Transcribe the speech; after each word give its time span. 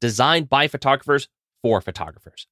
designed 0.00 0.48
by 0.48 0.68
photographers 0.68 1.28
for 1.62 1.80
photographers. 1.80 2.46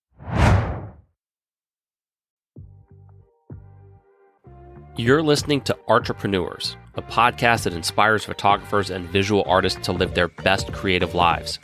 You're 4.99 5.23
listening 5.23 5.61
to 5.63 5.77
Entrepreneurs, 5.89 6.77
a 6.95 7.03
podcast 7.03 7.65
that 7.65 7.75
inspires 7.75 8.25
photographers 8.25 8.89
and 8.89 9.07
visual 9.11 9.45
artists 9.47 9.79
to 9.85 9.93
live 9.93 10.15
their 10.15 10.29
best 10.29 10.73
creative 10.73 11.15
lives. 11.15 11.59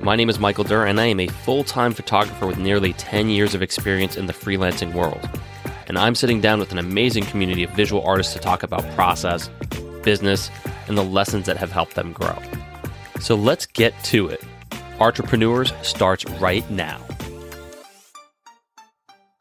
My 0.00 0.16
name 0.16 0.28
is 0.28 0.40
Michael 0.40 0.64
Durr, 0.64 0.84
and 0.84 1.00
I 1.00 1.06
am 1.06 1.20
a 1.20 1.28
full 1.28 1.62
time 1.62 1.92
photographer 1.92 2.48
with 2.48 2.58
nearly 2.58 2.92
10 2.94 3.28
years 3.28 3.54
of 3.54 3.62
experience 3.62 4.16
in 4.16 4.26
the 4.26 4.32
freelancing 4.32 4.92
world. 4.92 5.28
And 5.86 5.96
I'm 5.96 6.16
sitting 6.16 6.40
down 6.40 6.58
with 6.58 6.72
an 6.72 6.78
amazing 6.78 7.24
community 7.26 7.62
of 7.62 7.70
visual 7.70 8.02
artists 8.02 8.32
to 8.32 8.40
talk 8.40 8.64
about 8.64 8.84
process, 8.96 9.48
business, 10.02 10.50
and 10.88 10.98
the 10.98 11.04
lessons 11.04 11.46
that 11.46 11.56
have 11.56 11.70
helped 11.70 11.94
them 11.94 12.12
grow. 12.12 12.36
So 13.20 13.36
let's 13.36 13.66
get 13.66 13.94
to 14.04 14.26
it. 14.26 14.42
Entrepreneurs 15.00 15.72
starts 15.82 16.24
right 16.40 16.68
now. 16.70 17.00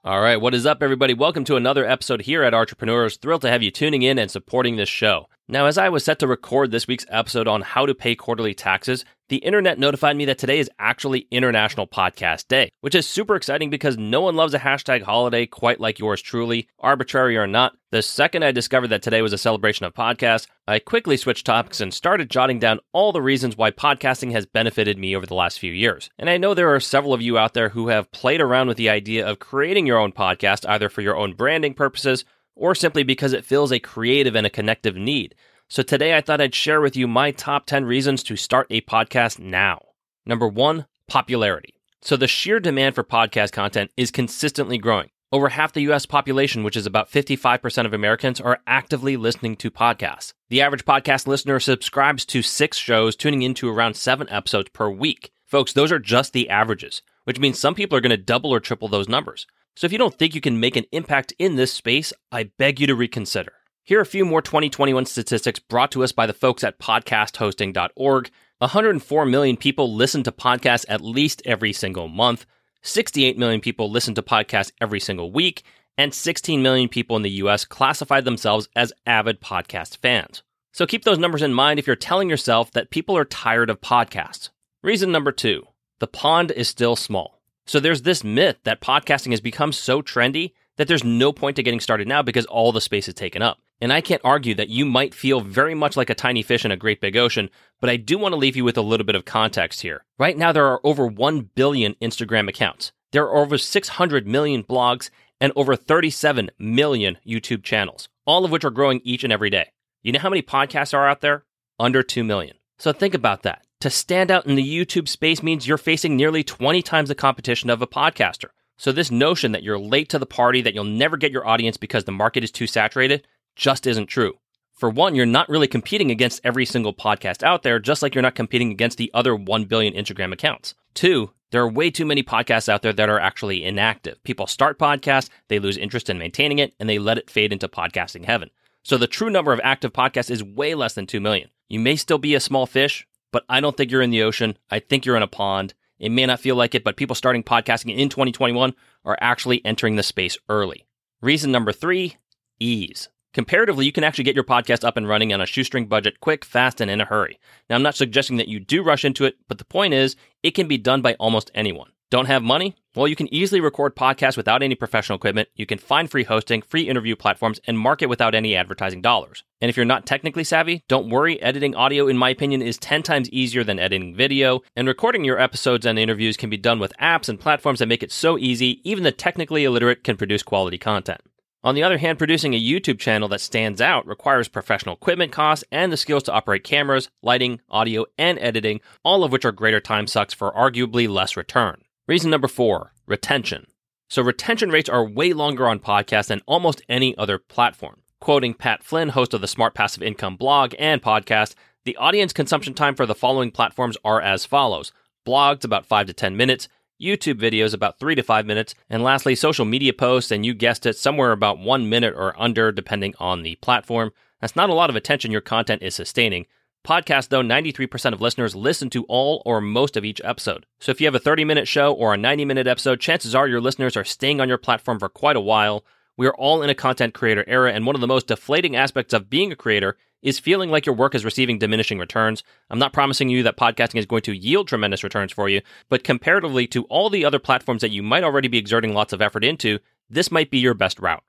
All 0.03 0.19
right, 0.19 0.41
what 0.41 0.55
is 0.55 0.65
up, 0.65 0.81
everybody? 0.81 1.13
Welcome 1.13 1.43
to 1.45 1.55
another 1.55 1.85
episode 1.85 2.23
here 2.23 2.41
at 2.43 2.55
Entrepreneurs. 2.55 3.17
Thrilled 3.17 3.43
to 3.43 3.49
have 3.49 3.61
you 3.61 3.69
tuning 3.69 4.01
in 4.01 4.17
and 4.17 4.31
supporting 4.31 4.77
this 4.77 4.89
show. 4.89 5.27
Now, 5.49 5.65
as 5.65 5.77
I 5.77 5.89
was 5.89 6.05
set 6.05 6.19
to 6.19 6.27
record 6.27 6.71
this 6.71 6.87
week's 6.87 7.05
episode 7.09 7.49
on 7.49 7.63
how 7.63 7.85
to 7.85 7.93
pay 7.93 8.15
quarterly 8.15 8.53
taxes, 8.53 9.03
the 9.27 9.37
internet 9.37 9.77
notified 9.77 10.15
me 10.15 10.23
that 10.25 10.37
today 10.37 10.57
is 10.57 10.69
actually 10.79 11.27
International 11.31 11.85
Podcast 11.85 12.47
Day, 12.47 12.71
which 12.79 12.95
is 12.95 13.05
super 13.05 13.35
exciting 13.35 13.69
because 13.69 13.97
no 13.97 14.21
one 14.21 14.37
loves 14.37 14.53
a 14.53 14.59
hashtag 14.59 15.01
holiday 15.01 15.45
quite 15.45 15.81
like 15.81 15.99
yours 15.99 16.21
truly, 16.21 16.69
arbitrary 16.79 17.35
or 17.35 17.45
not. 17.45 17.75
The 17.91 18.01
second 18.01 18.43
I 18.43 18.53
discovered 18.53 18.87
that 18.87 19.01
today 19.01 19.21
was 19.21 19.33
a 19.33 19.37
celebration 19.37 19.85
of 19.85 19.93
podcasts, 19.93 20.47
I 20.65 20.79
quickly 20.79 21.17
switched 21.17 21.45
topics 21.45 21.81
and 21.81 21.93
started 21.93 22.29
jotting 22.29 22.59
down 22.59 22.79
all 22.93 23.11
the 23.11 23.21
reasons 23.21 23.57
why 23.57 23.71
podcasting 23.71 24.31
has 24.31 24.45
benefited 24.45 24.97
me 24.97 25.13
over 25.13 25.25
the 25.25 25.35
last 25.35 25.59
few 25.59 25.73
years. 25.73 26.09
And 26.17 26.29
I 26.29 26.37
know 26.37 26.53
there 26.53 26.73
are 26.73 26.79
several 26.79 27.13
of 27.13 27.21
you 27.21 27.37
out 27.37 27.53
there 27.53 27.69
who 27.69 27.89
have 27.89 28.13
played 28.13 28.39
around 28.39 28.69
with 28.69 28.77
the 28.77 28.89
idea 28.89 29.27
of 29.27 29.39
creating 29.39 29.87
your 29.87 29.97
own 29.97 30.13
podcast, 30.13 30.65
either 30.69 30.87
for 30.87 31.01
your 31.01 31.17
own 31.17 31.33
branding 31.33 31.73
purposes 31.73 32.23
or 32.55 32.75
simply 32.75 33.03
because 33.03 33.33
it 33.33 33.45
fills 33.45 33.71
a 33.71 33.79
creative 33.79 34.35
and 34.35 34.45
a 34.45 34.49
connective 34.49 34.95
need. 34.95 35.35
So 35.69 35.83
today 35.83 36.15
I 36.15 36.21
thought 36.21 36.41
I'd 36.41 36.53
share 36.53 36.81
with 36.81 36.95
you 36.95 37.07
my 37.07 37.31
top 37.31 37.65
10 37.65 37.85
reasons 37.85 38.23
to 38.23 38.35
start 38.35 38.67
a 38.69 38.81
podcast 38.81 39.39
now. 39.39 39.81
Number 40.25 40.47
one, 40.47 40.85
popularity. 41.07 41.73
So 42.01 42.17
the 42.17 42.27
sheer 42.27 42.59
demand 42.59 42.95
for 42.95 43.03
podcast 43.03 43.51
content 43.51 43.91
is 43.97 44.11
consistently 44.11 44.77
growing. 44.77 45.09
Over 45.31 45.49
half 45.49 45.73
the 45.73 45.81
US 45.91 46.05
population, 46.05 46.63
which 46.63 46.77
is 46.77 46.85
about 46.85 47.09
55% 47.09 47.87
of 47.87 47.93
Americans, 47.93 48.39
are 48.39 48.59
actively 48.67 49.17
listening 49.17 49.55
to 49.55 49.71
podcasts. 49.71 50.33
The 50.49 50.61
average 50.61 50.85
podcast 50.85 51.25
listener 51.25 51.59
subscribes 51.59 52.23
to 52.25 52.43
six 52.43 52.77
shows, 52.77 53.15
tuning 53.15 53.41
into 53.41 53.67
around 53.67 53.95
seven 53.95 54.29
episodes 54.29 54.69
per 54.73 54.91
week. 54.91 55.31
Folks, 55.47 55.73
those 55.73 55.91
are 55.91 55.97
just 55.97 56.33
the 56.33 56.51
averages, 56.51 57.01
which 57.23 57.39
means 57.39 57.57
some 57.57 57.73
people 57.73 57.97
are 57.97 58.01
going 58.01 58.11
to 58.11 58.17
double 58.17 58.53
or 58.53 58.59
triple 58.59 58.89
those 58.89 59.09
numbers. 59.09 59.47
So 59.75 59.85
if 59.85 59.91
you 59.91 59.97
don't 59.97 60.13
think 60.13 60.35
you 60.35 60.41
can 60.41 60.59
make 60.59 60.75
an 60.75 60.85
impact 60.91 61.33
in 61.39 61.55
this 61.55 61.73
space, 61.73 62.13
I 62.31 62.51
beg 62.57 62.79
you 62.79 62.87
to 62.87 62.95
reconsider. 62.95 63.53
Here 63.83 63.97
are 63.99 64.03
a 64.03 64.05
few 64.05 64.23
more 64.23 64.41
2021 64.41 65.05
statistics 65.05 65.59
brought 65.59 65.91
to 65.91 66.03
us 66.03 66.11
by 66.11 66.25
the 66.25 66.33
folks 66.33 66.63
at 66.63 66.79
podcasthosting.org. 66.79 68.29
104 68.59 69.25
million 69.25 69.57
people 69.57 69.93
listen 69.93 70.23
to 70.23 70.31
podcasts 70.31 70.85
at 70.87 71.01
least 71.01 71.41
every 71.43 71.73
single 71.73 72.07
month. 72.07 72.45
68 72.83 73.37
million 73.37 73.61
people 73.61 73.89
listen 73.89 74.13
to 74.13 74.21
podcasts 74.21 74.71
every 74.79 74.99
single 74.99 75.31
week. 75.31 75.63
And 75.97 76.13
16 76.13 76.61
million 76.61 76.87
people 76.87 77.15
in 77.15 77.23
the 77.23 77.29
US 77.31 77.65
classify 77.65 78.21
themselves 78.21 78.69
as 78.75 78.93
avid 79.05 79.41
podcast 79.41 79.97
fans. 79.97 80.43
So 80.71 80.85
keep 80.85 81.03
those 81.03 81.19
numbers 81.19 81.41
in 81.41 81.53
mind 81.53 81.79
if 81.79 81.87
you're 81.87 81.95
telling 81.95 82.29
yourself 82.29 82.71
that 82.71 82.89
people 82.89 83.17
are 83.17 83.25
tired 83.25 83.69
of 83.69 83.81
podcasts. 83.81 84.49
Reason 84.83 85.11
number 85.11 85.31
two 85.31 85.63
the 85.99 86.07
pond 86.07 86.51
is 86.51 86.67
still 86.67 86.95
small. 86.95 87.32
So 87.65 87.79
there's 87.79 88.01
this 88.01 88.23
myth 88.23 88.57
that 88.63 88.81
podcasting 88.81 89.31
has 89.31 89.41
become 89.41 89.71
so 89.71 90.01
trendy 90.01 90.53
that 90.77 90.87
there's 90.87 91.03
no 91.03 91.31
point 91.31 91.55
to 91.55 91.63
getting 91.63 91.79
started 91.79 92.07
now 92.07 92.21
because 92.21 92.45
all 92.45 92.71
the 92.71 92.81
space 92.81 93.07
is 93.07 93.13
taken 93.13 93.41
up. 93.41 93.59
And 93.79 93.91
I 93.91 94.01
can't 94.01 94.21
argue 94.23 94.55
that 94.55 94.69
you 94.69 94.85
might 94.85 95.13
feel 95.13 95.41
very 95.41 95.75
much 95.75 95.95
like 95.95 96.09
a 96.09 96.15
tiny 96.15 96.41
fish 96.41 96.65
in 96.65 96.71
a 96.71 96.77
great 96.77 97.01
big 97.01 97.15
ocean, 97.17 97.49
but 97.79 97.89
I 97.89 97.97
do 97.97 98.17
want 98.17 98.33
to 98.33 98.37
leave 98.37 98.55
you 98.55 98.63
with 98.63 98.77
a 98.77 98.81
little 98.81 99.05
bit 99.05 99.15
of 99.15 99.25
context 99.25 99.81
here. 99.81 100.03
Right 100.17 100.37
now, 100.37 100.51
there 100.51 100.67
are 100.67 100.85
over 100.85 101.05
1 101.07 101.49
billion 101.55 101.95
Instagram 101.95 102.47
accounts. 102.49 102.91
There 103.11 103.23
are 103.25 103.43
over 103.43 103.57
600 103.57 104.27
million 104.27 104.63
blogs 104.63 105.09
and 105.39 105.51
over 105.55 105.75
37 105.75 106.49
million 106.57 107.17
YouTube 107.27 107.63
channels, 107.63 108.09
all 108.25 108.45
of 108.45 108.51
which 108.51 108.63
are 108.63 108.71
growing 108.71 109.01
each 109.03 109.23
and 109.23 109.33
every 109.33 109.49
day. 109.49 109.71
You 110.01 110.11
know 110.11 110.19
how 110.19 110.29
many 110.29 110.41
podcasts 110.41 110.93
are 110.93 111.07
out 111.07 111.21
there? 111.21 111.43
Under 111.79 112.03
2 112.03 112.23
million. 112.23 112.55
So 112.79 112.93
think 112.93 113.13
about 113.13 113.43
that. 113.43 113.65
To 113.83 113.89
stand 113.89 114.31
out 114.31 114.45
in 114.45 114.55
the 114.55 114.63
YouTube 114.63 115.09
space 115.09 115.43
means 115.43 115.67
you're 115.67 115.77
facing 115.77 116.15
nearly 116.15 116.41
20 116.41 116.81
times 116.83 117.09
the 117.09 117.15
competition 117.15 117.69
of 117.69 117.81
a 117.81 117.85
podcaster. 117.85 118.45
So, 118.77 118.93
this 118.93 119.11
notion 119.11 119.51
that 119.51 119.61
you're 119.61 119.77
late 119.77 120.07
to 120.11 120.19
the 120.19 120.25
party, 120.25 120.61
that 120.61 120.73
you'll 120.73 120.85
never 120.85 121.17
get 121.17 121.33
your 121.33 121.45
audience 121.45 121.75
because 121.75 122.05
the 122.05 122.13
market 122.13 122.45
is 122.45 122.49
too 122.51 122.65
saturated, 122.65 123.27
just 123.57 123.85
isn't 123.85 124.05
true. 124.05 124.35
For 124.71 124.89
one, 124.89 125.15
you're 125.15 125.25
not 125.25 125.49
really 125.49 125.67
competing 125.67 126.11
against 126.11 126.39
every 126.45 126.65
single 126.65 126.93
podcast 126.93 127.43
out 127.43 127.63
there, 127.63 127.77
just 127.77 128.01
like 128.01 128.15
you're 128.15 128.21
not 128.21 128.35
competing 128.35 128.71
against 128.71 128.97
the 128.97 129.11
other 129.13 129.35
1 129.35 129.65
billion 129.65 129.93
Instagram 129.95 130.31
accounts. 130.31 130.75
Two, 130.93 131.31
there 131.51 131.61
are 131.61 131.69
way 131.69 131.91
too 131.91 132.05
many 132.05 132.23
podcasts 132.23 132.69
out 132.69 132.83
there 132.83 132.93
that 132.93 133.09
are 133.09 133.19
actually 133.19 133.65
inactive. 133.65 134.23
People 134.23 134.47
start 134.47 134.79
podcasts, 134.79 135.27
they 135.49 135.59
lose 135.59 135.75
interest 135.75 136.09
in 136.09 136.17
maintaining 136.17 136.59
it, 136.59 136.73
and 136.79 136.87
they 136.87 136.99
let 136.99 137.17
it 137.17 137.29
fade 137.29 137.51
into 137.51 137.67
podcasting 137.67 138.23
heaven. 138.23 138.49
So 138.81 138.97
the 138.97 139.07
true 139.07 139.29
number 139.29 139.51
of 139.51 139.59
active 139.61 139.91
podcasts 139.91 140.31
is 140.31 140.41
way 140.41 140.73
less 140.73 140.93
than 140.93 141.05
2 141.05 141.19
million. 141.19 141.49
You 141.67 141.81
may 141.81 141.97
still 141.97 142.17
be 142.17 142.33
a 142.33 142.39
small 142.39 142.65
fish, 142.65 143.05
but 143.33 143.43
I 143.49 143.59
don't 143.59 143.75
think 143.75 143.91
you're 143.91 144.01
in 144.01 144.11
the 144.11 144.23
ocean. 144.23 144.57
I 144.71 144.79
think 144.79 145.05
you're 145.05 145.17
in 145.17 145.23
a 145.23 145.27
pond. 145.27 145.73
It 145.99 146.09
may 146.11 146.25
not 146.25 146.39
feel 146.39 146.55
like 146.55 146.75
it, 146.75 146.85
but 146.85 146.95
people 146.95 147.15
starting 147.15 147.43
podcasting 147.43 147.97
in 147.97 148.07
2021 148.07 148.73
are 149.03 149.17
actually 149.19 149.65
entering 149.65 149.97
the 149.97 150.03
space 150.03 150.37
early. 150.47 150.85
Reason 151.21 151.51
number 151.51 151.73
three 151.73 152.15
ease. 152.59 153.09
Comparatively, 153.33 153.85
you 153.85 153.91
can 153.91 154.03
actually 154.03 154.25
get 154.25 154.35
your 154.35 154.43
podcast 154.43 154.87
up 154.87 154.95
and 154.95 155.07
running 155.07 155.33
on 155.33 155.41
a 155.41 155.45
shoestring 155.45 155.87
budget 155.87 156.19
quick, 156.19 156.45
fast, 156.45 156.79
and 156.79 156.91
in 156.91 157.01
a 157.01 157.05
hurry. 157.05 157.39
Now, 157.69 157.75
I'm 157.75 157.83
not 157.83 157.95
suggesting 157.95 158.37
that 158.37 158.47
you 158.47 158.59
do 158.59 158.83
rush 158.83 159.03
into 159.03 159.25
it, 159.25 159.37
but 159.47 159.57
the 159.57 159.65
point 159.65 159.95
is, 159.95 160.15
it 160.43 160.51
can 160.51 160.67
be 160.67 160.77
done 160.77 161.01
by 161.01 161.15
almost 161.15 161.49
anyone. 161.55 161.91
Don't 162.13 162.27
have 162.27 162.43
money? 162.43 162.75
Well, 162.95 163.07
you 163.07 163.15
can 163.15 163.33
easily 163.33 163.59
record 163.59 163.95
podcasts 163.95 164.37
without 164.37 164.61
any 164.61 164.75
professional 164.75 165.15
equipment. 165.15 165.49
You 165.55 165.65
can 165.65 165.79
find 165.79 166.07
free 166.07 166.23
hosting, 166.23 166.61
free 166.61 166.83
interview 166.83 167.15
platforms, 167.15 167.59
and 167.65 167.79
market 167.79 168.05
without 168.05 168.35
any 168.35 168.55
advertising 168.55 169.01
dollars. 169.01 169.43
And 169.59 169.67
if 169.67 169.75
you're 169.75 169.83
not 169.83 170.05
technically 170.05 170.43
savvy, 170.43 170.83
don't 170.87 171.09
worry. 171.09 171.41
Editing 171.41 171.73
audio, 171.73 172.07
in 172.07 172.19
my 172.19 172.29
opinion, 172.29 172.61
is 172.61 172.77
10 172.77 173.01
times 173.01 173.31
easier 173.31 173.63
than 173.63 173.79
editing 173.79 174.15
video. 174.15 174.61
And 174.75 174.87
recording 174.87 175.25
your 175.25 175.39
episodes 175.39 175.87
and 175.87 175.97
interviews 175.97 176.37
can 176.37 176.51
be 176.51 176.55
done 176.57 176.77
with 176.77 176.93
apps 177.01 177.29
and 177.29 177.39
platforms 177.39 177.79
that 177.79 177.87
make 177.87 178.03
it 178.03 178.11
so 178.11 178.37
easy, 178.37 178.79
even 178.87 179.03
the 179.03 179.11
technically 179.11 179.63
illiterate 179.63 180.03
can 180.03 180.15
produce 180.15 180.43
quality 180.43 180.77
content. 180.77 181.21
On 181.63 181.73
the 181.73 181.81
other 181.81 181.97
hand, 181.97 182.19
producing 182.19 182.53
a 182.53 182.63
YouTube 182.63 182.99
channel 182.99 183.29
that 183.29 183.41
stands 183.41 183.81
out 183.81 184.05
requires 184.05 184.47
professional 184.47 184.93
equipment 184.93 185.31
costs 185.31 185.65
and 185.71 185.91
the 185.91 185.97
skills 185.97 186.21
to 186.23 186.31
operate 186.31 186.63
cameras, 186.63 187.09
lighting, 187.23 187.59
audio, 187.71 188.05
and 188.19 188.37
editing, 188.37 188.81
all 189.03 189.23
of 189.23 189.31
which 189.31 189.45
are 189.45 189.51
greater 189.51 189.79
time 189.79 190.05
sucks 190.05 190.35
for 190.35 190.51
arguably 190.51 191.09
less 191.09 191.35
return. 191.35 191.81
Reason 192.13 192.29
number 192.29 192.47
four 192.47 192.93
retention. 193.07 193.65
So, 194.07 194.21
retention 194.21 194.69
rates 194.69 194.87
are 194.87 195.03
way 195.03 195.33
longer 195.33 195.67
on 195.67 195.79
podcasts 195.79 196.27
than 196.27 196.43
almost 196.45 196.83
any 196.87 197.17
other 197.17 197.39
platform. 197.39 198.01
Quoting 198.19 198.53
Pat 198.53 198.83
Flynn, 198.83 199.09
host 199.09 199.33
of 199.33 199.41
the 199.41 199.47
Smart 199.47 199.73
Passive 199.73 200.03
Income 200.03 200.35
blog 200.35 200.75
and 200.77 201.01
podcast, 201.01 201.55
the 201.85 201.97
audience 201.97 202.31
consumption 202.31 202.75
time 202.75 202.93
for 202.93 203.07
the 203.07 203.15
following 203.15 203.49
platforms 203.49 203.97
are 204.05 204.21
as 204.21 204.45
follows 204.45 204.91
blogs 205.25 205.63
about 205.63 205.87
5 205.87 206.05
to 206.05 206.13
10 206.13 206.37
minutes, 206.37 206.67
YouTube 207.01 207.39
videos 207.41 207.73
about 207.73 207.97
3 207.97 208.13
to 208.13 208.21
5 208.21 208.45
minutes, 208.45 208.75
and 208.91 209.01
lastly, 209.01 209.33
social 209.33 209.65
media 209.65 209.91
posts, 209.91 210.29
and 210.29 210.45
you 210.45 210.53
guessed 210.53 210.85
it, 210.85 210.95
somewhere 210.95 211.31
about 211.31 211.57
1 211.57 211.89
minute 211.89 212.13
or 212.15 212.39
under, 212.39 212.71
depending 212.71 213.15
on 213.17 213.41
the 213.41 213.55
platform. 213.55 214.11
That's 214.39 214.55
not 214.55 214.69
a 214.69 214.75
lot 214.75 214.91
of 214.91 214.95
attention 214.95 215.31
your 215.31 215.41
content 215.41 215.81
is 215.81 215.95
sustaining. 215.95 216.45
Podcast, 216.83 217.29
though, 217.29 217.41
93% 217.41 218.11
of 218.11 218.19
listeners 218.19 218.55
listen 218.55 218.89
to 218.89 219.05
all 219.05 219.41
or 219.45 219.61
most 219.61 219.95
of 219.95 220.03
each 220.03 220.19
episode. 220.21 220.65
So 220.81 220.91
if 220.91 220.99
you 220.99 221.07
have 221.07 221.15
a 221.15 221.19
30 221.19 221.45
minute 221.45 221.65
show 221.65 221.93
or 221.93 222.13
a 222.13 222.17
90 222.17 222.43
minute 222.43 222.67
episode, 222.67 222.99
chances 222.99 223.33
are 223.33 223.47
your 223.47 223.61
listeners 223.61 223.95
are 223.95 224.03
staying 224.03 224.41
on 224.41 224.49
your 224.49 224.57
platform 224.57 224.99
for 224.99 225.07
quite 225.07 225.37
a 225.37 225.41
while. 225.41 225.85
We 226.17 226.27
are 226.27 226.35
all 226.35 226.61
in 226.61 226.69
a 226.69 226.75
content 226.75 227.13
creator 227.13 227.45
era, 227.47 227.71
and 227.71 227.85
one 227.85 227.95
of 227.95 228.01
the 228.01 228.07
most 228.07 228.27
deflating 228.27 228.75
aspects 228.75 229.13
of 229.13 229.29
being 229.29 229.51
a 229.51 229.55
creator 229.55 229.95
is 230.21 230.39
feeling 230.39 230.69
like 230.71 230.85
your 230.85 230.95
work 230.95 231.15
is 231.15 231.23
receiving 231.23 231.57
diminishing 231.57 231.99
returns. 231.99 232.43
I'm 232.69 232.79
not 232.79 232.91
promising 232.91 233.29
you 233.29 233.43
that 233.43 233.57
podcasting 233.57 233.99
is 233.99 234.05
going 234.05 234.21
to 234.23 234.35
yield 234.35 234.67
tremendous 234.67 235.05
returns 235.05 235.31
for 235.31 235.47
you, 235.47 235.61
but 235.87 236.03
comparatively 236.03 236.67
to 236.67 236.83
all 236.85 237.09
the 237.09 237.23
other 237.23 237.39
platforms 237.39 237.79
that 237.81 237.91
you 237.91 238.03
might 238.03 238.25
already 238.25 238.49
be 238.49 238.57
exerting 238.57 238.93
lots 238.93 239.13
of 239.13 239.21
effort 239.21 239.45
into, 239.45 239.79
this 240.09 240.31
might 240.31 240.51
be 240.51 240.59
your 240.59 240.73
best 240.73 240.99
route. 240.99 241.23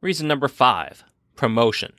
Reason 0.00 0.26
number 0.26 0.48
five 0.48 1.04
promotion. 1.36 1.92